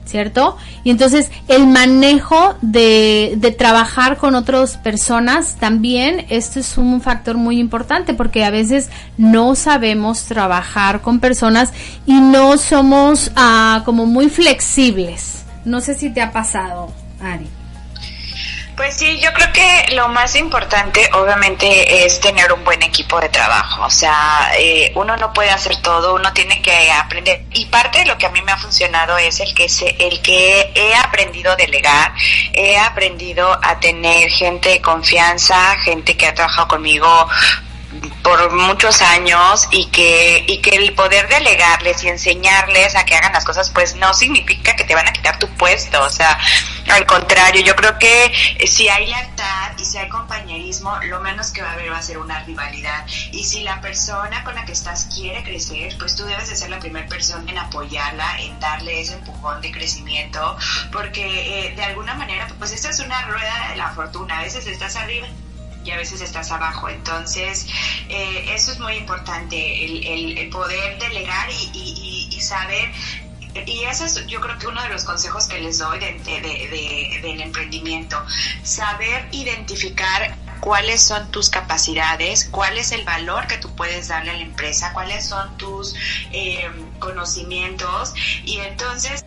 [0.05, 0.57] ¿Cierto?
[0.83, 7.37] Y entonces el manejo de, de trabajar con otras personas también, esto es un factor
[7.37, 11.71] muy importante porque a veces no sabemos trabajar con personas
[12.05, 15.43] y no somos ah, como muy flexibles.
[15.65, 17.60] No sé si te ha pasado, Ari.
[18.75, 23.29] Pues sí, yo creo que lo más importante obviamente es tener un buen equipo de
[23.29, 23.83] trabajo.
[23.83, 27.45] O sea, eh, uno no puede hacer todo, uno tiene que aprender.
[27.53, 30.21] Y parte de lo que a mí me ha funcionado es el que, se, el
[30.21, 32.13] que he aprendido a delegar,
[32.53, 37.27] he aprendido a tener gente de confianza, gente que ha trabajado conmigo
[38.23, 43.33] por muchos años y que, y que el poder delegarles y enseñarles a que hagan
[43.33, 46.01] las cosas, pues no significa que te van a quitar tu puesto.
[46.01, 46.37] O sea,
[46.89, 48.31] al contrario, yo creo que
[48.65, 52.01] si hay lealtad y si hay compañerismo, lo menos que va a haber va a
[52.01, 53.05] ser una rivalidad.
[53.31, 56.69] Y si la persona con la que estás quiere crecer, pues tú debes de ser
[56.69, 60.57] la primera persona en apoyarla, en darle ese empujón de crecimiento,
[60.91, 64.39] porque eh, de alguna manera, pues esta es una rueda de la fortuna.
[64.39, 65.27] A veces estás arriba
[65.83, 66.89] y a veces estás abajo.
[66.89, 67.67] Entonces,
[68.09, 72.91] eh, eso es muy importante, el, el, poder delegar y, y, saber
[73.67, 77.19] y eso es yo creo que uno de los consejos que les doy de, de,
[77.21, 78.17] del emprendimiento,
[78.63, 84.35] saber identificar cuáles son tus capacidades, cuál es el valor que tú puedes darle a
[84.35, 85.95] la empresa, cuáles son tus
[86.31, 88.13] eh, conocimientos
[88.45, 89.25] y entonces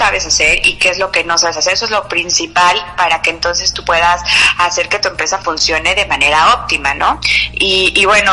[0.00, 1.74] sabes hacer y qué es lo que no sabes hacer.
[1.74, 4.22] Eso es lo principal para que entonces tú puedas
[4.58, 7.20] hacer que tu empresa funcione de manera óptima, ¿no?
[7.52, 8.32] Y, y bueno,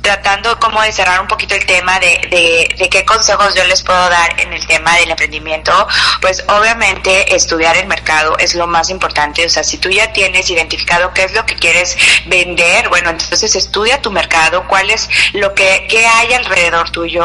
[0.00, 4.08] tratando como de cerrar un poquito el tema de, de, qué consejos yo les puedo
[4.08, 5.72] dar en el tema del emprendimiento,
[6.20, 10.48] pues obviamente estudiar el mercado es lo más importante, o sea, si tú ya tienes
[10.50, 11.96] identificado qué es lo que quieres
[12.26, 17.24] vender, bueno, entonces estudia tu mercado, cuál es lo que qué hay alrededor tuyo,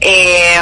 [0.00, 0.58] eh,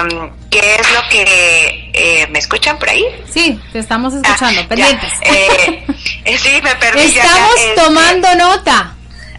[0.61, 3.05] qué es lo que eh, me escuchan por ahí.
[3.31, 5.13] Sí, te estamos escuchando, ah, pendientes.
[5.23, 7.03] Eh, sí, me perdí.
[7.03, 8.96] Estamos tomando nota.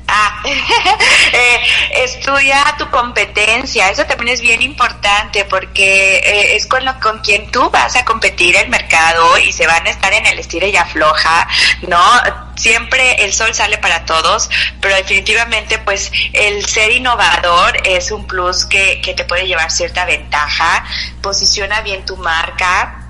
[0.10, 0.42] Ah,
[1.34, 1.60] eh,
[1.92, 7.52] estudia tu competencia, eso también es bien importante porque eh, es con, lo, con quien
[7.52, 10.78] tú vas a competir el mercado y se van a estar en el estilo y
[10.78, 11.48] afloja,
[11.88, 12.02] ¿no?
[12.56, 14.50] Siempre el sol sale para todos,
[14.80, 20.06] pero definitivamente pues el ser innovador es un plus que, que te puede llevar cierta
[20.06, 20.86] ventaja,
[21.22, 23.07] posiciona bien tu marca,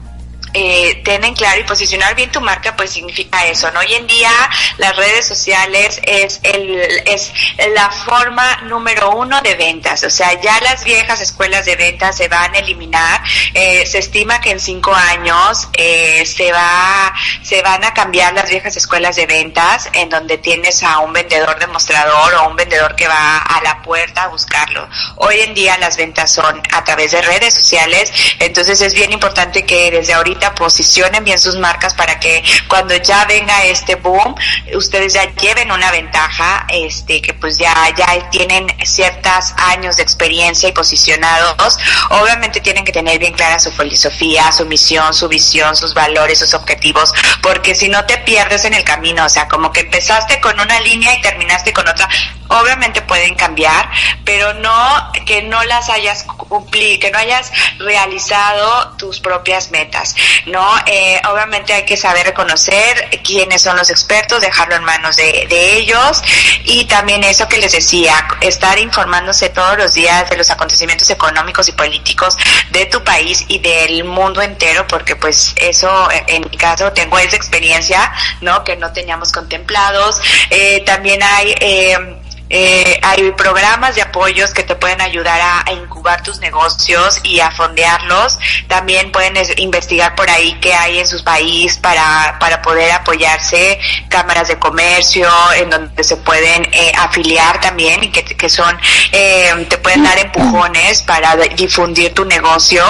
[0.53, 3.69] eh, ten claro y posicionar bien tu marca, pues significa eso.
[3.77, 4.31] Hoy en día
[4.77, 7.31] las redes sociales es, el, es
[7.73, 12.27] la forma número uno de ventas, o sea, ya las viejas escuelas de ventas se
[12.27, 13.21] van a eliminar,
[13.53, 18.49] eh, se estima que en cinco años eh, se va, se van a cambiar las
[18.49, 23.07] viejas escuelas de ventas, en donde tienes a un vendedor demostrador o un vendedor que
[23.07, 24.87] va a la puerta a buscarlo.
[25.17, 29.65] Hoy en día las ventas son a través de redes sociales, entonces es bien importante
[29.65, 34.35] que desde ahorita posicionen bien sus marcas para que cuando ya venga este boom,
[34.75, 40.69] ustedes ya lleven una ventaja, este, que pues ya, ya tienen ciertos años de experiencia
[40.69, 41.77] y posicionados.
[42.09, 46.53] Obviamente tienen que tener bien clara su filosofía, su misión, su visión, sus valores, sus
[46.53, 50.59] objetivos, porque si no te pierdes en el camino, o sea, como que empezaste con
[50.59, 52.07] una línea y terminaste con otra,
[52.49, 53.89] obviamente pueden cambiar,
[54.23, 60.15] pero no que no las hayas cumplido, que no hayas realizado tus propias metas.
[60.45, 60.65] ¿no?
[60.85, 65.77] Eh, obviamente hay que saber reconocer quiénes son los expertos, dejarlo en manos de, de,
[65.77, 66.21] ellos
[66.63, 71.67] y también eso que les decía, estar informándose todos los días de los acontecimientos económicos
[71.67, 72.37] y políticos
[72.71, 77.35] de tu país y del mundo entero, porque pues eso en mi caso tengo esa
[77.35, 78.63] experiencia, ¿no?
[78.63, 80.19] Que no teníamos contemplados.
[80.49, 81.55] Eh, también hay...
[81.59, 82.16] Eh,
[82.49, 87.51] eh, hay programas de apoyos que te pueden ayudar a, incubar tus negocios y a
[87.51, 88.37] fondearlos.
[88.67, 93.79] También pueden investigar por ahí qué hay en su país para, para poder apoyarse,
[94.09, 98.77] cámaras de comercio, en donde se pueden eh, afiliar también y que, que son,
[99.11, 102.83] eh, te pueden dar empujones para difundir tu negocio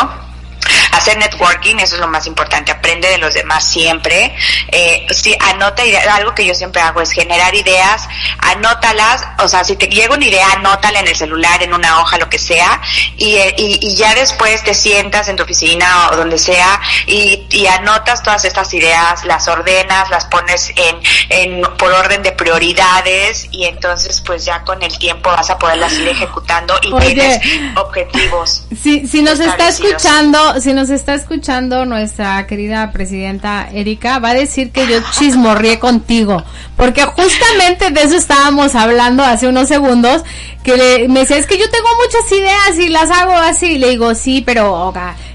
[0.92, 4.36] hacer networking, eso es lo más importante, aprende de los demás siempre.
[4.72, 8.08] Eh, sí, anota ideas, algo que yo siempre hago es generar ideas,
[8.40, 12.18] anótalas, o sea, si te llega una idea, anótala en el celular, en una hoja,
[12.18, 12.82] lo que sea,
[13.18, 17.66] y, eh, y, ya después te sientas en tu oficina o donde sea y, y
[17.66, 20.98] anotas todas estas ideas, las ordenas, las pones en,
[21.30, 25.94] en, por orden de prioridades y entonces pues ya con el tiempo vas a poderlas
[25.94, 27.42] ir ejecutando y tienes
[27.76, 28.64] objetivos.
[28.82, 34.34] Si, si nos está escuchando, si nos está escuchando nuestra querida presidenta Erika, va a
[34.34, 36.44] decir que yo chismorrié contigo,
[36.76, 40.24] porque justamente de eso estábamos hablando hace unos segundos,
[40.64, 44.16] que me decía, es que yo tengo muchas ideas y las hago así, le digo,
[44.16, 44.94] sí, pero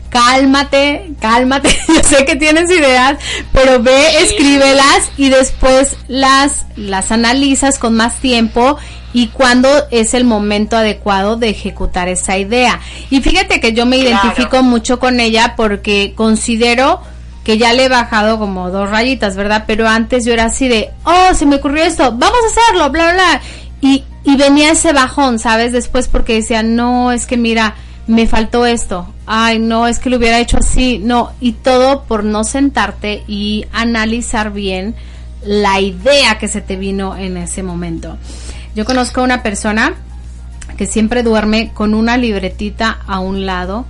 [0.09, 3.19] cálmate, cálmate, yo sé que tienes ideas,
[3.53, 8.79] pero ve, escríbelas y después las, las analizas con más tiempo
[9.13, 12.81] y cuándo es el momento adecuado de ejecutar esa idea.
[13.11, 17.01] Y fíjate que yo me identifico mucho con ella porque considero
[17.45, 19.65] que ya le he bajado como dos rayitas, ¿verdad?
[19.67, 23.13] Pero antes yo era así de, oh, se me ocurrió esto, vamos a hacerlo, bla,
[23.13, 23.41] bla.
[23.81, 25.73] Y, y venía ese bajón, ¿sabes?
[25.73, 27.75] Después porque decía, no, es que mira,
[28.07, 32.25] me faltó esto, ay, no, es que lo hubiera hecho así, no, y todo por
[32.25, 34.95] no sentarte y analizar bien
[35.45, 38.17] la idea que se te vino en ese momento.
[38.75, 39.95] Yo conozco a una persona
[40.77, 43.87] que siempre duerme con una libretita a un lado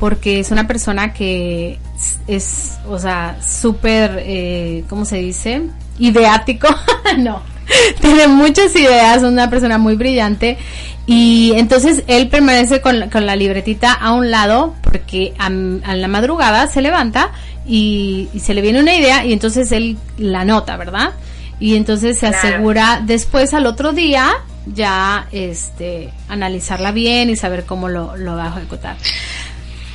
[0.00, 1.78] porque es una persona que
[2.26, 5.62] es, o sea, súper, eh, ¿cómo se dice?
[5.98, 6.68] Ideático,
[7.18, 7.42] no,
[8.00, 10.56] tiene muchas ideas, una persona muy brillante
[11.06, 16.80] y entonces él permanece con, la libretita a un lado porque a, la madrugada se
[16.80, 17.30] levanta
[17.66, 21.12] y, y, se le viene una idea y entonces él la nota, ¿verdad?
[21.60, 24.32] Y entonces se asegura después al otro día
[24.66, 28.96] ya este analizarla bien y saber cómo lo, lo va a ejecutar.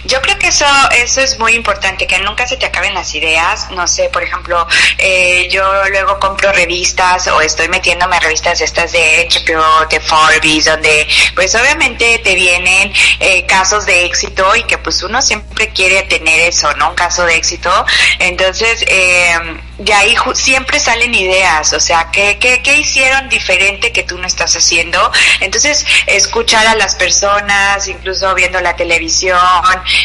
[0.06, 3.72] Yo creo que eso, eso es muy importante, que nunca se te acaben las ideas.
[3.72, 4.68] No sé, por ejemplo,
[5.00, 10.66] eh, yo luego compro revistas o estoy metiéndome a revistas estas de HBO, de Forbes,
[10.66, 16.04] donde pues obviamente te vienen eh, casos de éxito y que pues uno siempre quiere
[16.04, 16.90] tener eso, ¿no?
[16.90, 17.72] Un caso de éxito.
[18.20, 19.36] Entonces, eh,
[19.78, 24.26] de ahí siempre salen ideas, o sea, ¿qué, ¿qué, qué, hicieron diferente que tú no
[24.26, 25.12] estás haciendo?
[25.42, 29.40] Entonces, escuchar a las personas, incluso viendo la televisión,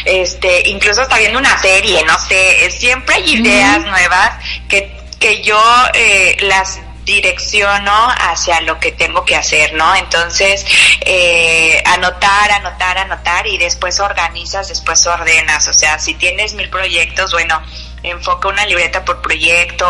[0.05, 4.31] este, incluso hasta viendo una serie, no sé, siempre hay ideas nuevas
[4.67, 5.61] que, que yo
[5.93, 9.95] eh, las direcciono hacia lo que tengo que hacer, ¿no?
[9.95, 10.65] Entonces,
[11.01, 15.67] eh, anotar, anotar, anotar y después organizas, después ordenas.
[15.67, 17.61] O sea, si tienes mil proyectos, bueno,
[18.03, 19.87] enfoca una libreta por proyecto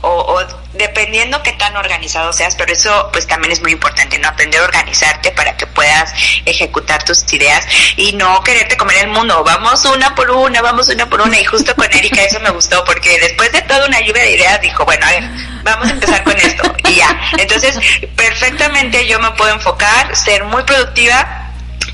[0.00, 0.40] o, o,
[0.72, 4.28] dependiendo qué tan organizado seas, pero eso pues también es muy importante, ¿no?
[4.28, 6.12] Aprender a organizarte para que puedas
[6.44, 11.08] ejecutar tus ideas y no quererte comer el mundo, vamos una por una, vamos una
[11.08, 14.22] por una y justo con Erika eso me gustó porque después de toda una lluvia
[14.22, 15.24] de ideas dijo, bueno, a ver,
[15.62, 17.20] vamos a empezar con esto y ya.
[17.38, 17.78] Entonces,
[18.16, 21.41] perfectamente yo me puedo enfocar, ser muy productiva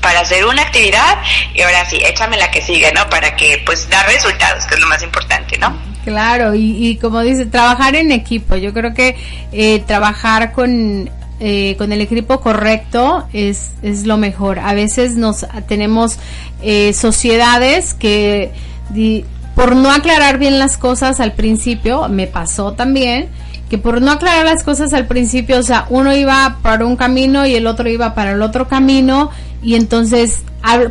[0.01, 1.17] para hacer una actividad
[1.53, 3.09] y ahora sí, échame la que sigue, ¿no?
[3.09, 5.77] Para que pues dar resultados, que es lo más importante, ¿no?
[6.03, 8.55] Claro, y, y como dice, trabajar en equipo.
[8.55, 9.15] Yo creo que
[9.51, 11.09] eh, trabajar con
[11.41, 14.59] eh, con el equipo correcto es, es lo mejor.
[14.59, 16.17] A veces nos tenemos
[16.61, 18.51] eh, sociedades que
[19.55, 23.29] por no aclarar bien las cosas al principio, me pasó también,
[23.69, 27.45] que por no aclarar las cosas al principio, o sea, uno iba para un camino
[27.45, 29.29] y el otro iba para el otro camino
[29.61, 30.43] y entonces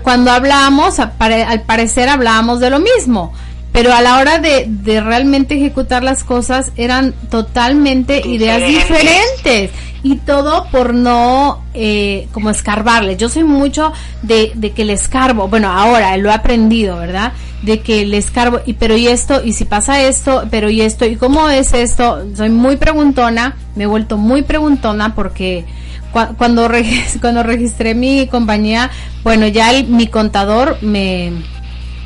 [0.02, 3.32] cuando hablábamos, al parecer hablábamos de lo mismo,
[3.72, 9.70] pero a la hora de, de realmente ejecutar las cosas eran totalmente ideas diferentes
[10.02, 13.16] y todo por no eh, como escarbarle.
[13.16, 13.92] Yo soy mucho
[14.22, 17.32] de, que le escarbo, bueno, ahora lo he aprendido, ¿verdad?
[17.62, 21.04] De que le escarbo, y pero y esto, y si pasa esto, pero y esto,
[21.04, 25.64] y cómo es esto, soy muy preguntona, me he vuelto muy preguntona porque
[26.12, 26.68] cuando,
[27.20, 28.90] cuando registré mi compañía,
[29.22, 31.32] bueno, ya el, mi contador me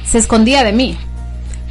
[0.04, 0.98] se escondía de mí.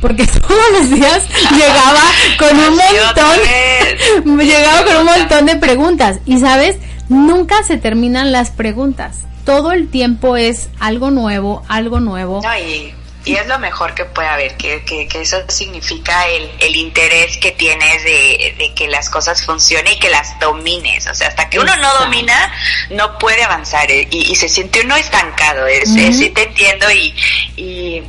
[0.01, 2.01] Porque todos los días llegaba
[2.39, 6.19] con un montón, llegaba con un montón de preguntas.
[6.25, 6.77] Y sabes,
[7.07, 9.19] nunca se terminan las preguntas.
[9.45, 12.41] Todo el tiempo es algo nuevo, algo nuevo.
[12.43, 12.93] No, y
[13.23, 17.37] y es lo mejor que puede haber, que, que, que eso significa el, el interés
[17.37, 21.05] que tienes de, de, que las cosas funcionen y que las domines.
[21.07, 22.51] O sea, hasta que uno no domina,
[22.89, 25.67] no puede avanzar eh, y, y se siente uno estancado.
[25.67, 26.09] Es, uh -huh.
[26.09, 27.13] es, sí te entiendo y,
[27.57, 28.03] y,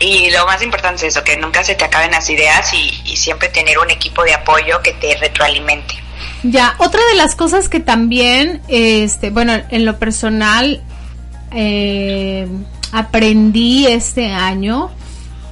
[0.00, 3.16] y, lo más importante es eso, que nunca se te acaben las ideas y, y
[3.16, 5.94] siempre tener un equipo de apoyo que te retroalimente.
[6.42, 10.82] Ya, otra de las cosas que también, este, bueno, en lo personal,
[11.54, 12.48] eh,
[12.92, 14.90] aprendí este año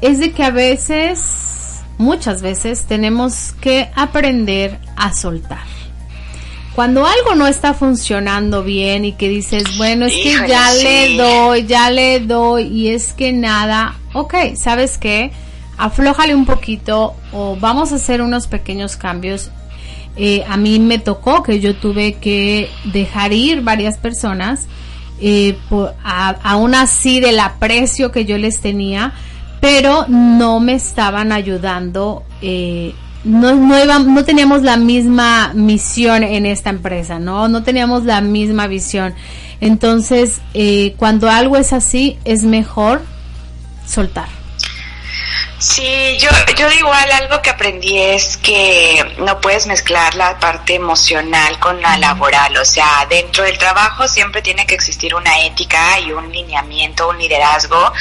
[0.01, 5.65] es de que a veces, muchas veces, tenemos que aprender a soltar.
[6.75, 10.85] Cuando algo no está funcionando bien y que dices, bueno, es que Híjole, ya sí.
[10.85, 15.33] le doy, ya le doy y es que nada, ok, ¿sabes qué?
[15.77, 19.51] Aflójale un poquito o vamos a hacer unos pequeños cambios.
[20.17, 24.67] Eh, a mí me tocó que yo tuve que dejar ir varias personas
[25.21, 25.59] eh,
[26.43, 29.13] aún así del aprecio que yo les tenía,
[29.61, 32.25] pero no me estaban ayudando.
[32.43, 32.95] Eh,
[33.25, 37.49] no, no teníamos la misma misión en esta empresa, ¿no?
[37.49, 39.15] No teníamos la misma visión.
[39.61, 43.03] Entonces, eh, cuando algo es así, es mejor
[43.87, 44.40] soltar.
[45.61, 51.59] Sí, yo, yo igual algo que aprendí es que no puedes mezclar la parte emocional
[51.59, 56.13] con la laboral, o sea, dentro del trabajo siempre tiene que existir una ética y
[56.13, 57.93] un lineamiento, un liderazgo,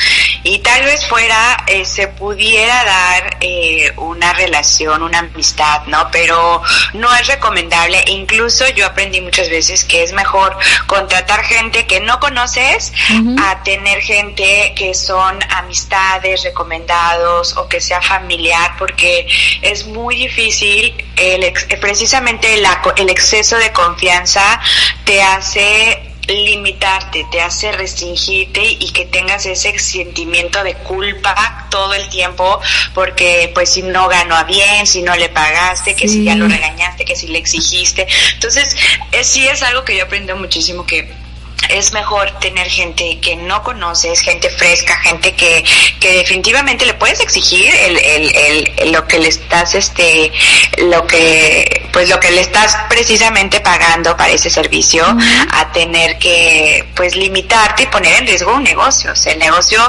[0.43, 6.09] y tal vez fuera eh, se pudiera dar eh, una relación, una amistad, ¿no?
[6.13, 6.61] Pero
[6.93, 10.57] no es recomendable, incluso yo aprendí muchas veces que es mejor
[10.87, 13.51] contratar gente que no conoces uh -huh.
[13.51, 19.27] a tener gente que son amistades, recomendados, o que sea familiar porque
[19.61, 24.59] es muy difícil el ex, precisamente la, el exceso de confianza
[25.05, 32.07] te hace limitarte, te hace restringirte y que tengas ese sentimiento de culpa todo el
[32.09, 32.59] tiempo
[32.93, 36.15] porque pues si no ganó bien, si no le pagaste, que sí.
[36.15, 38.07] si ya lo regañaste, que si le exigiste.
[38.33, 38.75] Entonces,
[39.11, 41.11] es, sí es algo que yo aprendí muchísimo que
[41.67, 45.63] es mejor tener gente que no conoces, gente fresca, gente que,
[45.99, 48.35] que definitivamente le puedes exigir el, el,
[48.77, 50.31] el, lo que le estás, este,
[50.77, 55.47] lo que, pues lo que le estás precisamente pagando para ese servicio, uh -huh.
[55.51, 59.11] a tener que, pues limitarte y poner en riesgo un negocio.
[59.11, 59.79] O sea, el negocio,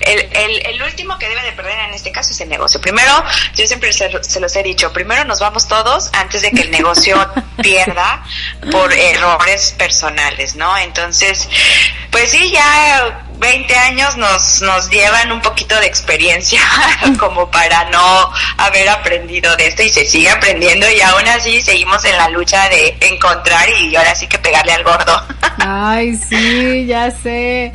[0.00, 2.80] el, el, el último que debe de perder en este caso es el negocio.
[2.80, 3.12] Primero,
[3.54, 6.70] yo siempre se, se los he dicho, primero nos vamos todos antes de que el
[6.70, 7.16] negocio
[7.62, 8.24] pierda
[8.70, 10.76] por errores personales, ¿no?
[10.78, 11.48] Entonces, entonces,
[12.10, 16.60] pues sí, ya 20 años nos, nos llevan un poquito de experiencia
[17.18, 22.04] como para no haber aprendido de esto y se sigue aprendiendo y aún así seguimos
[22.04, 25.22] en la lucha de encontrar y ahora sí que pegarle al gordo.
[25.58, 27.72] Ay, sí, ya sé.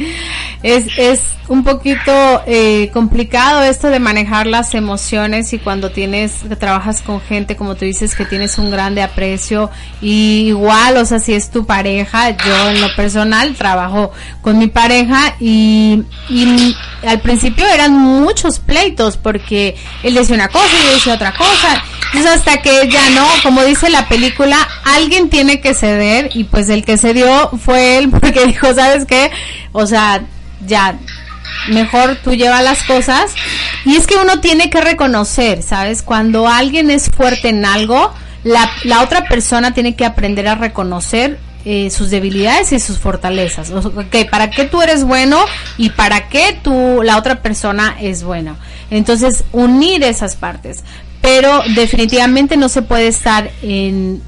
[0.62, 7.02] es, es un poquito eh, complicado esto de manejar las emociones y cuando tienes, trabajas
[7.02, 9.70] con gente, como tú dices, que tienes un grande aprecio
[10.02, 14.12] y igual, o sea, si es tu pareja, yo en lo personal trabajo
[14.42, 20.68] con mi pareja y, y al principio eran muchos pleitos porque él decía una cosa
[20.68, 21.84] y yo decía otra cosa.
[22.14, 26.70] Entonces hasta que ya no, como dice la película, alguien tiene que ceder y pues
[26.70, 29.32] el que cedió fue él porque dijo, ¿sabes qué?
[29.72, 30.22] O sea,
[30.66, 30.96] ya
[31.70, 33.34] mejor tú llevas las cosas.
[33.86, 36.04] Y es que uno tiene que reconocer, ¿sabes?
[36.04, 38.14] Cuando alguien es fuerte en algo,
[38.44, 43.72] la, la otra persona tiene que aprender a reconocer eh, sus debilidades y sus fortalezas.
[43.72, 45.40] Okay, ¿Para qué tú eres bueno
[45.78, 48.56] y para qué tú, la otra persona es buena?
[48.90, 50.84] Entonces, unir esas partes.
[51.22, 54.22] Pero definitivamente no se puede estar en,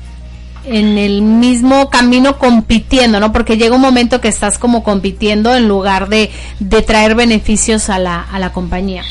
[0.65, 3.31] en el mismo camino compitiendo, ¿no?
[3.31, 7.99] Porque llega un momento que estás como compitiendo en lugar de, de traer beneficios a
[7.99, 9.03] la, a la compañía.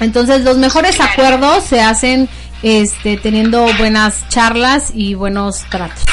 [0.00, 2.28] Entonces los mejores acuerdos se hacen
[2.62, 6.04] este, teniendo buenas charlas y buenos tratos.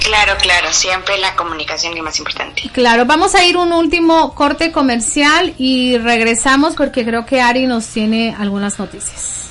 [0.00, 2.62] Claro, claro, siempre la comunicación es más importante.
[2.72, 7.86] Claro, vamos a ir un último corte comercial y regresamos porque creo que Ari nos
[7.86, 9.50] tiene algunas noticias.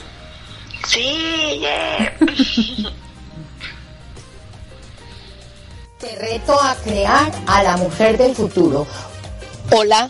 [0.87, 2.17] Sí, yeah.
[5.99, 8.87] Te reto a crear a la mujer del futuro.
[9.71, 10.09] Hola,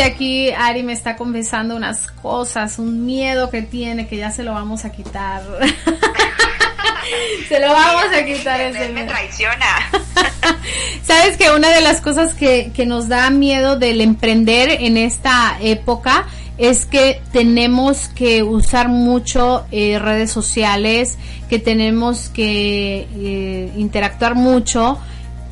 [0.00, 4.42] y aquí Ari me está confesando unas cosas, un miedo que tiene que ya se
[4.42, 5.42] lo vamos a quitar.
[7.48, 9.90] se lo vamos a quitar ese Él me traiciona.
[11.02, 15.58] Sabes que una de las cosas que, que nos da miedo del emprender en esta
[15.60, 16.26] época
[16.56, 21.18] es que tenemos que usar mucho eh, redes sociales,
[21.50, 24.98] que tenemos que eh, interactuar mucho.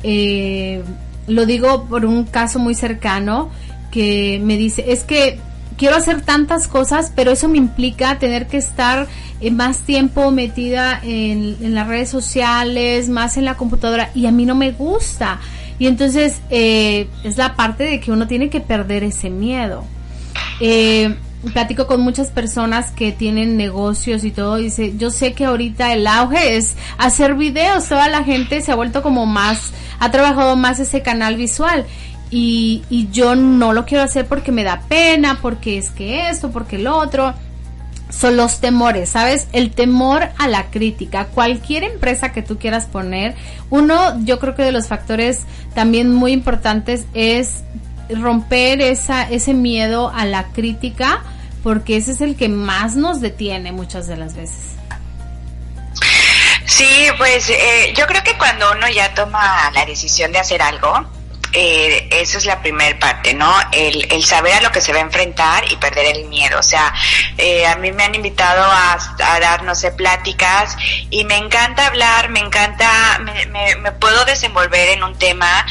[0.01, 0.81] Eh,
[1.27, 3.51] lo digo por un caso muy cercano
[3.91, 5.39] que me dice, es que
[5.79, 9.07] quiero hacer tantas cosas, pero eso me implica tener que estar
[9.41, 14.45] eh, más tiempo metida en, las redes sociales, más en la computadora, y a mí
[14.45, 15.39] no me gusta.
[15.79, 19.85] Y entonces eh, es la parte de que uno tiene que perder ese miedo.
[20.59, 21.15] Eh,
[21.53, 26.05] platico con muchas personas que tienen negocios y todo, dice, yo sé que ahorita el
[26.05, 30.79] auge es hacer videos, toda la gente se ha vuelto como más, ha trabajado más
[30.79, 31.85] ese canal visual.
[32.31, 36.51] Y, y yo no lo quiero hacer porque me da pena, porque es que esto,
[36.51, 37.33] porque lo otro
[38.09, 39.47] son los temores, ¿sabes?
[39.53, 41.25] El temor a la crítica.
[41.25, 43.35] Cualquier empresa que tú quieras poner,
[43.69, 45.41] uno, yo creo que de los factores
[45.73, 47.63] también muy importantes es
[48.09, 51.23] romper esa, ese miedo a la crítica,
[51.63, 54.57] porque ese es el que más nos detiene muchas de las veces.
[56.65, 61.05] Sí, pues eh, yo creo que cuando uno ya toma la decisión de hacer algo,
[61.53, 63.53] eh, esa es la primera parte, ¿no?
[63.71, 66.59] El, el saber a lo que se va a enfrentar y perder el miedo.
[66.59, 66.93] O sea,
[67.37, 68.93] eh, a mí me han invitado a,
[69.25, 70.75] a dar, no sé, pláticas
[71.09, 75.65] y me encanta hablar, me encanta, me, me, me puedo desenvolver en un tema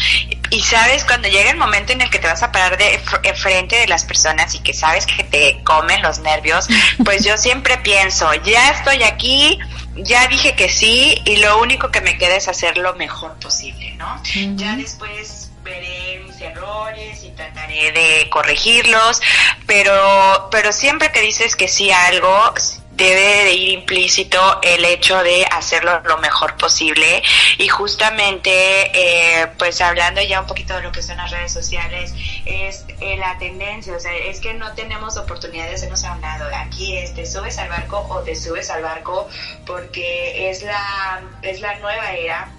[0.50, 3.34] y sabes, cuando llega el momento en el que te vas a parar de fr-
[3.36, 6.66] frente de las personas y que sabes que te comen los nervios,
[7.04, 9.58] pues yo siempre pienso, ya estoy aquí,
[9.96, 13.92] ya dije que sí y lo único que me queda es hacer lo mejor posible,
[13.96, 14.22] ¿no?
[14.56, 19.20] Ya después veré mis errores y trataré de corregirlos,
[19.66, 22.54] pero pero siempre que dices que sí a algo
[22.98, 27.22] debe de ir implícito el hecho de hacerlo lo mejor posible.
[27.58, 28.50] Y justamente
[28.92, 32.12] eh, pues hablando ya un poquito de lo que son las redes sociales
[32.44, 36.20] es eh, la tendencia o sea es que no tenemos oportunidad de hacernos a un
[36.20, 36.46] lado.
[36.56, 39.28] Aquí es te subes al barco o te subes al barco
[39.64, 42.52] porque es la es la nueva era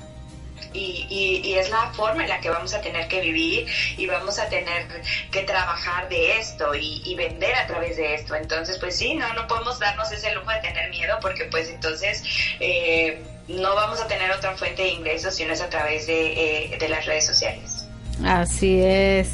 [0.74, 4.06] y, y, y, es la forma en la que vamos a tener que vivir y
[4.06, 4.88] vamos a tener
[5.32, 8.36] que trabajar de esto y, vender a través de esto.
[8.36, 12.24] Entonces, pues sí, no, no podemos darnos ese lujo de tener miedo porque pues entonces
[12.60, 16.74] eh, no vamos a tener otra fuente de ingresos si no es a través de,
[16.74, 17.86] eh, de las redes sociales.
[18.24, 19.30] Así es.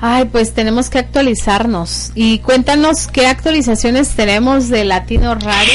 [0.00, 2.12] Ay, pues tenemos que actualizarnos.
[2.14, 5.72] Y cuéntanos qué actualizaciones tenemos de Latino Radio.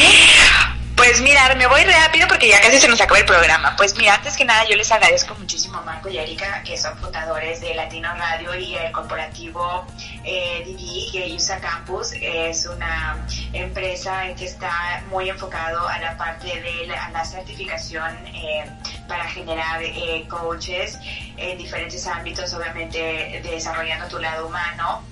[1.07, 3.73] Pues mira, me voy rápido porque ya casi se nos acaba el programa.
[3.77, 6.97] Pues mira, antes que nada yo les agradezco muchísimo a Marco y Erika, que son
[6.97, 9.87] fundadores de Latino Radio y el corporativo
[10.25, 12.11] eh, Didi, que usa Campus.
[12.11, 18.69] Es una empresa que está muy enfocado a la parte de la, la certificación eh,
[19.07, 20.99] para generar eh, coaches
[21.37, 25.03] en diferentes ámbitos, obviamente desarrollando tu lado humano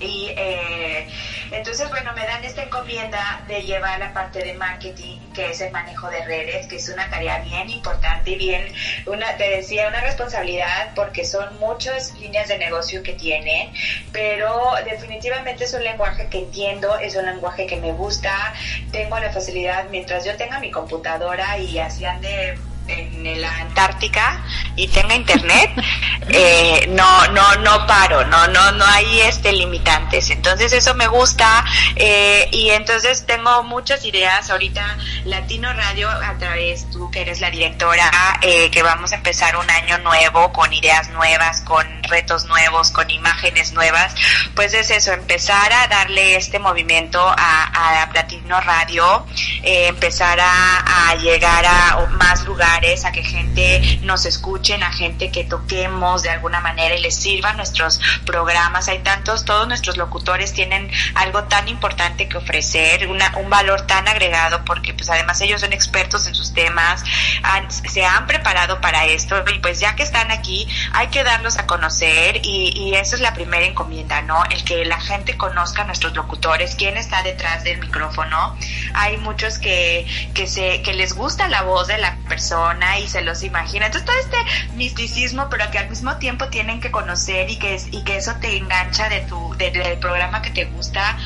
[0.00, 1.08] y eh,
[1.50, 5.72] entonces, bueno, me dan esta encomienda de llevar la parte de marketing, que es el
[5.72, 8.72] manejo de redes, que es una tarea bien importante y bien,
[9.06, 13.72] una, te decía, una responsabilidad porque son muchas líneas de negocio que tienen,
[14.12, 18.54] pero definitivamente es un lenguaje que entiendo, es un lenguaje que me gusta,
[18.92, 22.58] tengo la facilidad, mientras yo tenga mi computadora y así ande
[22.88, 24.44] en la Antártica
[24.76, 25.70] y tenga internet,
[26.28, 30.30] eh, no, no, no paro, no, no, no hay este limitantes.
[30.30, 31.64] Entonces eso me gusta
[31.96, 34.50] eh, y entonces tengo muchas ideas.
[34.50, 38.10] Ahorita Latino Radio a través tú que eres la directora,
[38.42, 43.10] eh, que vamos a empezar un año nuevo con ideas nuevas, con retos nuevos, con
[43.10, 44.14] imágenes nuevas.
[44.54, 49.26] Pues es eso, empezar a darle este movimiento a, a Latino Radio,
[49.62, 55.30] eh, empezar a, a llegar a más lugares, a que gente nos escuchen, a gente
[55.30, 58.88] que toquemos de alguna manera y les sirva nuestros programas.
[58.88, 64.06] Hay tantos, todos nuestros locutores tienen algo tan importante que ofrecer, una, un valor tan
[64.08, 67.02] agregado porque pues además ellos son expertos en sus temas,
[67.42, 71.56] han- se han preparado para esto y pues ya que están aquí hay que darlos
[71.56, 74.44] a conocer y, y eso es la primera encomienda, ¿no?
[74.50, 78.54] El que la gente conozca a nuestros locutores, quién está detrás del micrófono.
[78.92, 82.65] Hay muchos que, que, se, que les gusta la voz de la persona
[83.00, 83.86] y se los imagina.
[83.86, 88.02] Entonces todo este misticismo, pero que al mismo tiempo tienen que conocer y que, y
[88.04, 91.16] que eso te engancha de tu, de- del programa que te gusta,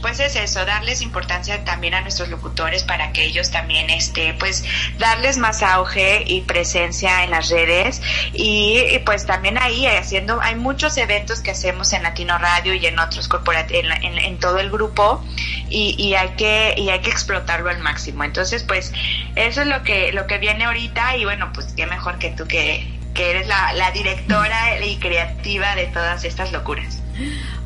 [0.00, 4.64] pues es eso, darles importancia también a nuestros locutores para que ellos también, este, pues,
[4.98, 8.00] darles más auge y presencia en las redes
[8.32, 12.86] y, y, pues también ahí haciendo, hay muchos eventos que hacemos en Latino Radio y
[12.86, 15.24] en otros corporativos, en, en- en todo el grupo
[15.68, 18.24] y, y hay que, y hay que explotarlo al máximo.
[18.24, 18.92] Entonces, pues,
[19.36, 22.46] eso es lo que, lo que viene ahorita y bueno, pues qué mejor que tú
[22.46, 26.98] que, que eres la, la directora y creativa de todas estas locuras.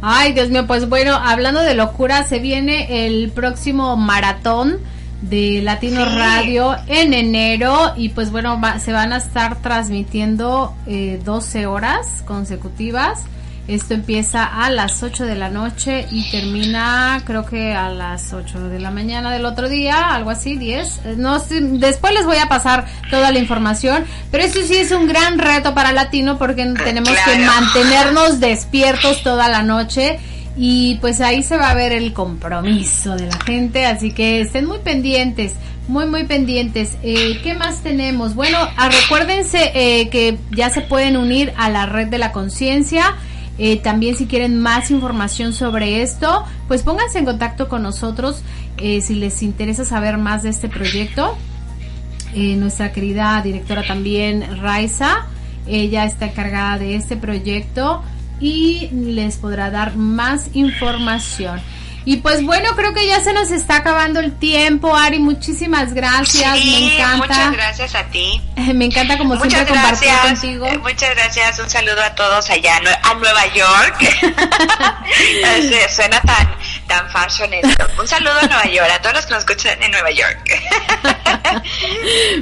[0.00, 4.78] Ay, Dios mío, pues bueno, hablando de locura, se viene el próximo maratón
[5.20, 6.16] de Latino Sí.
[6.16, 12.22] Radio en enero y pues bueno, va- se van a estar transmitiendo eh, 12 horas
[12.26, 13.20] consecutivas.
[13.68, 18.68] Esto empieza a las 8 de la noche y termina creo que a las 8
[18.68, 21.00] de la mañana del otro día, algo así, 10.
[21.04, 24.90] Eh, No sé, después les voy a pasar toda la información, pero esto sí es
[24.90, 30.18] un gran reto para Latino porque tenemos que mantenernos despiertos toda la noche
[30.56, 34.66] y pues ahí se va a ver el compromiso de la gente, así que estén
[34.66, 35.54] muy pendientes,
[35.88, 36.96] muy muy pendientes.
[37.02, 38.34] Eh, ¿Qué más tenemos?
[38.34, 43.14] Bueno, ah, recuérdense eh, que ya se pueden unir a la red de la conciencia.
[43.58, 48.42] Eh, también si quieren más información sobre esto, pues pónganse en contacto con nosotros
[48.78, 51.36] eh, si les interesa saber más de este proyecto.
[52.34, 55.26] Eh, nuestra querida directora también, Raiza,
[55.66, 58.02] ella está encargada de este proyecto
[58.40, 61.60] y les podrá dar más información.
[62.04, 66.58] Y pues bueno, creo que ya se nos está acabando el tiempo, Ari, muchísimas gracias,
[66.58, 67.16] Sí, me encanta.
[67.26, 68.40] muchas gracias a ti.
[68.74, 70.66] Me encanta como Muchas siempre compartir contigo.
[70.66, 73.96] eh, muchas gracias, un saludo a todos allá a Nueva York.
[75.44, 76.48] Eh, Suena tan,
[76.86, 77.86] tan fashion esto.
[78.00, 80.60] Un saludo a Nueva York, a todos los que nos escuchan en Nueva York.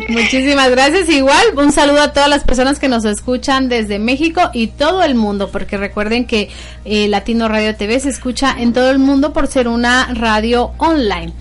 [0.08, 1.08] Muchísimas gracias.
[1.08, 5.14] Igual, un saludo a todas las personas que nos escuchan desde México y todo el
[5.14, 6.50] mundo, porque recuerden que
[6.84, 11.32] eh, Latino Radio TV se escucha en todo el mundo por ser una radio online.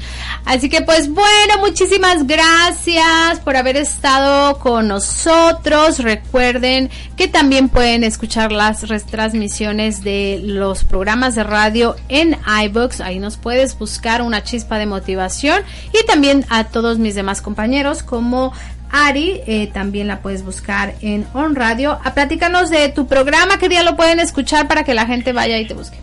[0.45, 5.99] Así que pues bueno, muchísimas gracias por haber estado con nosotros.
[5.99, 13.01] Recuerden que también pueden escuchar las retransmisiones de los programas de radio en iBooks.
[13.01, 15.63] Ahí nos puedes buscar una chispa de motivación
[15.93, 18.53] y también a todos mis demás compañeros como
[18.91, 21.99] Ari, eh, también la puedes buscar en On Radio.
[22.03, 25.57] A platícanos de tu programa, qué día lo pueden escuchar para que la gente vaya
[25.57, 25.97] y te busque.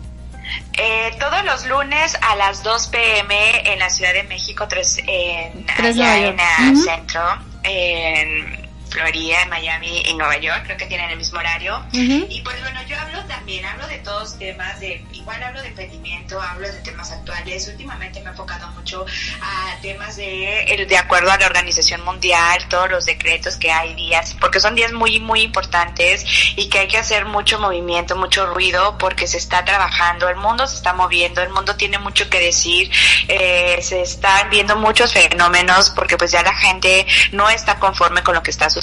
[0.79, 5.65] Eh, todos los lunes a las 2 pm en la Ciudad de México, 3 en,
[5.75, 6.83] Tres allá en el Ujú.
[6.83, 7.21] centro.
[7.63, 11.83] En, Florida, en Miami, en Nueva York, creo que tienen el mismo horario.
[11.91, 16.41] Y pues bueno, yo hablo también, hablo de todos temas, de igual hablo de emprendimiento,
[16.41, 17.67] hablo de temas actuales.
[17.67, 19.05] Últimamente me he enfocado mucho
[19.41, 24.35] a temas de, de acuerdo a la Organización Mundial, todos los decretos que hay días,
[24.39, 26.25] porque son días muy, muy importantes
[26.55, 30.65] y que hay que hacer mucho movimiento, mucho ruido, porque se está trabajando, el mundo
[30.67, 32.89] se está moviendo, el mundo tiene mucho que decir,
[33.27, 38.33] eh, se están viendo muchos fenómenos, porque pues ya la gente no está conforme con
[38.33, 38.76] lo que está sucediendo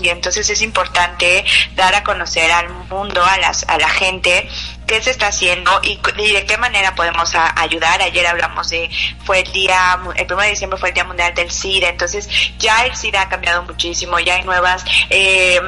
[0.00, 1.44] y entonces es importante
[1.74, 4.48] dar a conocer al mundo, a, las, a la gente
[4.86, 5.98] qué se está haciendo y,
[6.32, 8.02] de qué manera podemos ayudar.
[8.02, 8.90] Ayer hablamos de,
[9.24, 12.84] fue el día, el 1 de diciembre fue el Día Mundial del SIDA, entonces ya
[12.84, 14.84] el SIDA ha cambiado muchísimo, ya hay nuevas...
[15.10, 15.60] Eh,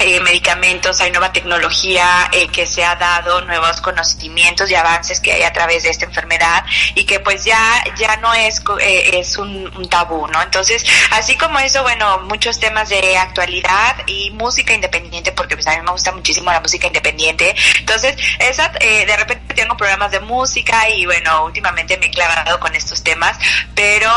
[0.00, 5.32] eh, medicamentos, hay nueva tecnología eh, que se ha dado, nuevos conocimientos y avances que
[5.32, 6.64] hay a través de esta enfermedad
[6.94, 10.42] y que pues ya ya no es eh, es un, tabú, ¿no?
[10.42, 15.76] Entonces, así como eso, bueno, muchos temas de actualidad y música independiente, porque pues a
[15.76, 17.54] mí me gusta muchísimo la música independiente.
[17.78, 22.74] Entonces, esa, de repente tengo programas de música y bueno, últimamente me he clavado con
[22.74, 23.38] estos temas,
[23.74, 24.10] pero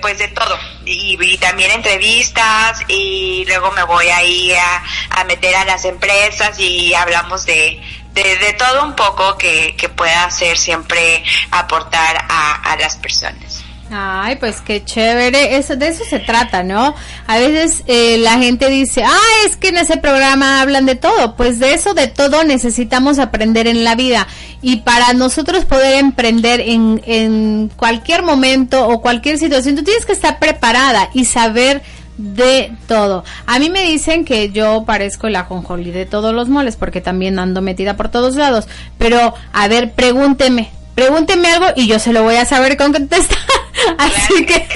[0.00, 0.58] pues de todo.
[0.84, 4.69] Y, y también entrevistas y luego me voy ahí a
[5.10, 7.80] a, meter a las empresas y hablamos de,
[8.14, 13.64] de, todo un poco que, que pueda hacer siempre aportar a, a las personas.
[13.92, 16.94] Ay, pues qué chévere, eso de eso se trata, ¿no?
[17.26, 21.34] A veces eh, la gente dice, ah, es que en ese programa hablan de todo,
[21.34, 24.28] pues de eso de todo necesitamos aprender en la vida
[24.62, 30.12] y para nosotros poder emprender en, en cualquier momento o cualquier situación, tú tienes que
[30.12, 31.82] estar preparada y saber
[32.20, 33.24] de todo.
[33.46, 37.38] A mí me dicen que yo parezco la jonjoli de todos los moles porque también
[37.38, 38.66] ando metida por todos lados.
[38.98, 43.38] Pero, a ver, pregúnteme, pregúnteme algo y yo se lo voy a saber con contestar.
[43.98, 44.66] Así que...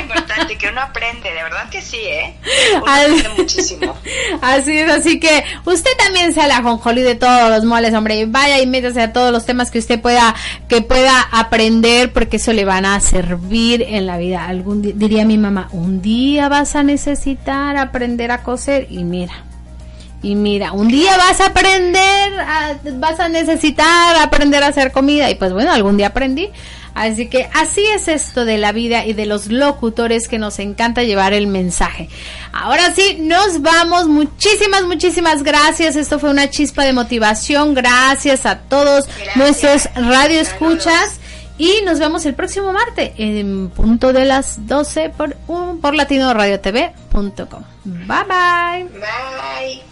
[0.00, 2.34] Importante, que uno aprende, de verdad que sí, ¿eh?
[2.76, 3.96] Uno aprende muchísimo.
[4.42, 8.60] Así es, así que usted también sea la jonjoli de todos los moles, hombre, vaya
[8.60, 10.34] y métase a todos los temas que usted pueda,
[10.68, 14.46] que pueda aprender, porque eso le van a servir en la vida.
[14.46, 19.44] Algún diría mi mamá, un día vas a necesitar aprender a coser y mira,
[20.22, 22.32] y mira, un día vas a aprender,
[22.94, 25.28] vas a necesitar aprender a hacer comida.
[25.30, 26.48] Y pues bueno, algún día aprendí.
[26.94, 31.02] Así que así es esto de la vida y de los locutores que nos encanta
[31.02, 32.08] llevar el mensaje.
[32.52, 34.08] Ahora sí, nos vamos.
[34.08, 35.96] Muchísimas, muchísimas gracias.
[35.96, 37.74] Esto fue una chispa de motivación.
[37.74, 41.18] Gracias a todos nuestros radioescuchas.
[41.58, 47.62] Y nos vemos el próximo martes en punto de las 12 por, por latinoradiotv.com.
[47.84, 48.84] Bye bye.
[48.84, 49.91] Bye.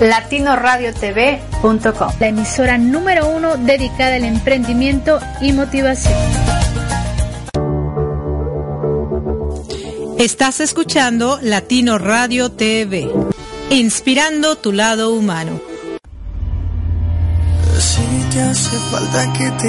[0.00, 6.18] latinoradiotv.com, la emisora número uno dedicada al emprendimiento y motivación.
[10.18, 13.08] Estás escuchando Latino Radio TV,
[13.70, 15.60] inspirando tu lado humano.
[17.78, 19.62] Si te hace falta que te